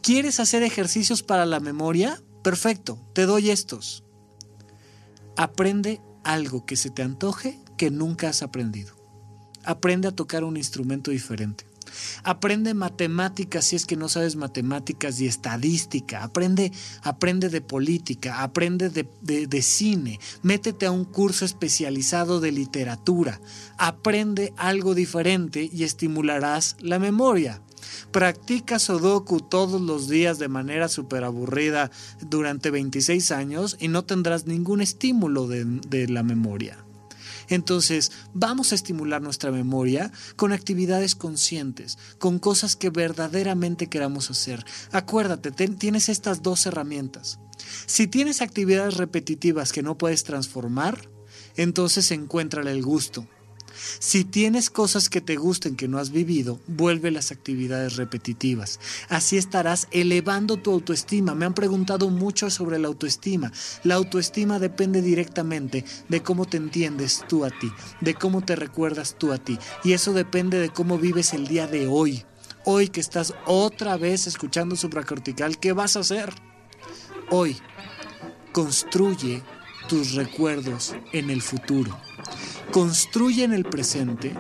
[0.01, 2.23] ¿Quieres hacer ejercicios para la memoria?
[2.43, 4.05] Perfecto, te doy estos.
[5.37, 8.95] Aprende algo que se te antoje que nunca has aprendido.
[9.65, 11.65] Aprende a tocar un instrumento diferente.
[12.23, 16.23] Aprende matemáticas si es que no sabes matemáticas y estadística.
[16.23, 16.73] Aprende,
[17.03, 20.21] aprende de política, aprende de, de, cine.
[20.43, 23.41] Métete a un curso especializado de literatura.
[23.79, 27.61] Aprende algo diferente y estimularás la memoria.
[28.11, 31.91] Practica Sudoku todos los días de manera súper aburrida
[32.21, 36.84] durante 26 años y no tendrás ningún estímulo de, de la memoria.
[37.49, 44.65] Entonces, vamos a estimular nuestra memoria con actividades conscientes, con cosas que verdaderamente queramos hacer.
[44.93, 47.39] Acuérdate, tienes estas dos herramientas.
[47.87, 51.09] Si tienes actividades repetitivas que no puedes transformar,
[51.57, 53.27] entonces encuéntrale el gusto.
[53.99, 58.81] Si tienes cosas que te gusten que no has vivido, vuelve las actividades repetitivas.
[59.09, 61.35] Así estarás elevando tu autoestima.
[61.35, 63.53] Me han preguntado mucho sobre la autoestima.
[63.83, 67.71] La autoestima depende directamente de cómo te entiendes tú a ti,
[68.01, 69.59] de cómo te recuerdas tú a ti.
[69.83, 72.25] Y eso depende de cómo vives el día de hoy.
[72.65, 76.33] Hoy que estás otra vez escuchando supracortical, ¿qué vas a hacer?
[77.31, 77.57] Hoy,
[78.53, 79.43] construye
[79.89, 81.99] tus recuerdos en el futuro.
[82.73, 84.35] Construye en el presente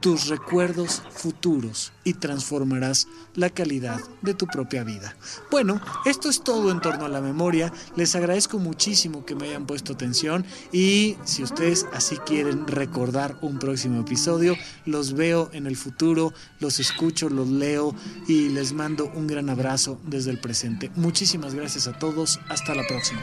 [0.00, 5.16] tus recuerdos futuros y transformarás la calidad de tu propia vida.
[5.50, 7.72] Bueno, esto es todo en torno a la memoria.
[7.96, 13.58] Les agradezco muchísimo que me hayan puesto atención y si ustedes así quieren recordar un
[13.58, 17.94] próximo episodio, los veo en el futuro, los escucho, los leo
[18.28, 20.90] y les mando un gran abrazo desde el presente.
[20.96, 22.38] Muchísimas gracias a todos.
[22.48, 23.22] Hasta la próxima.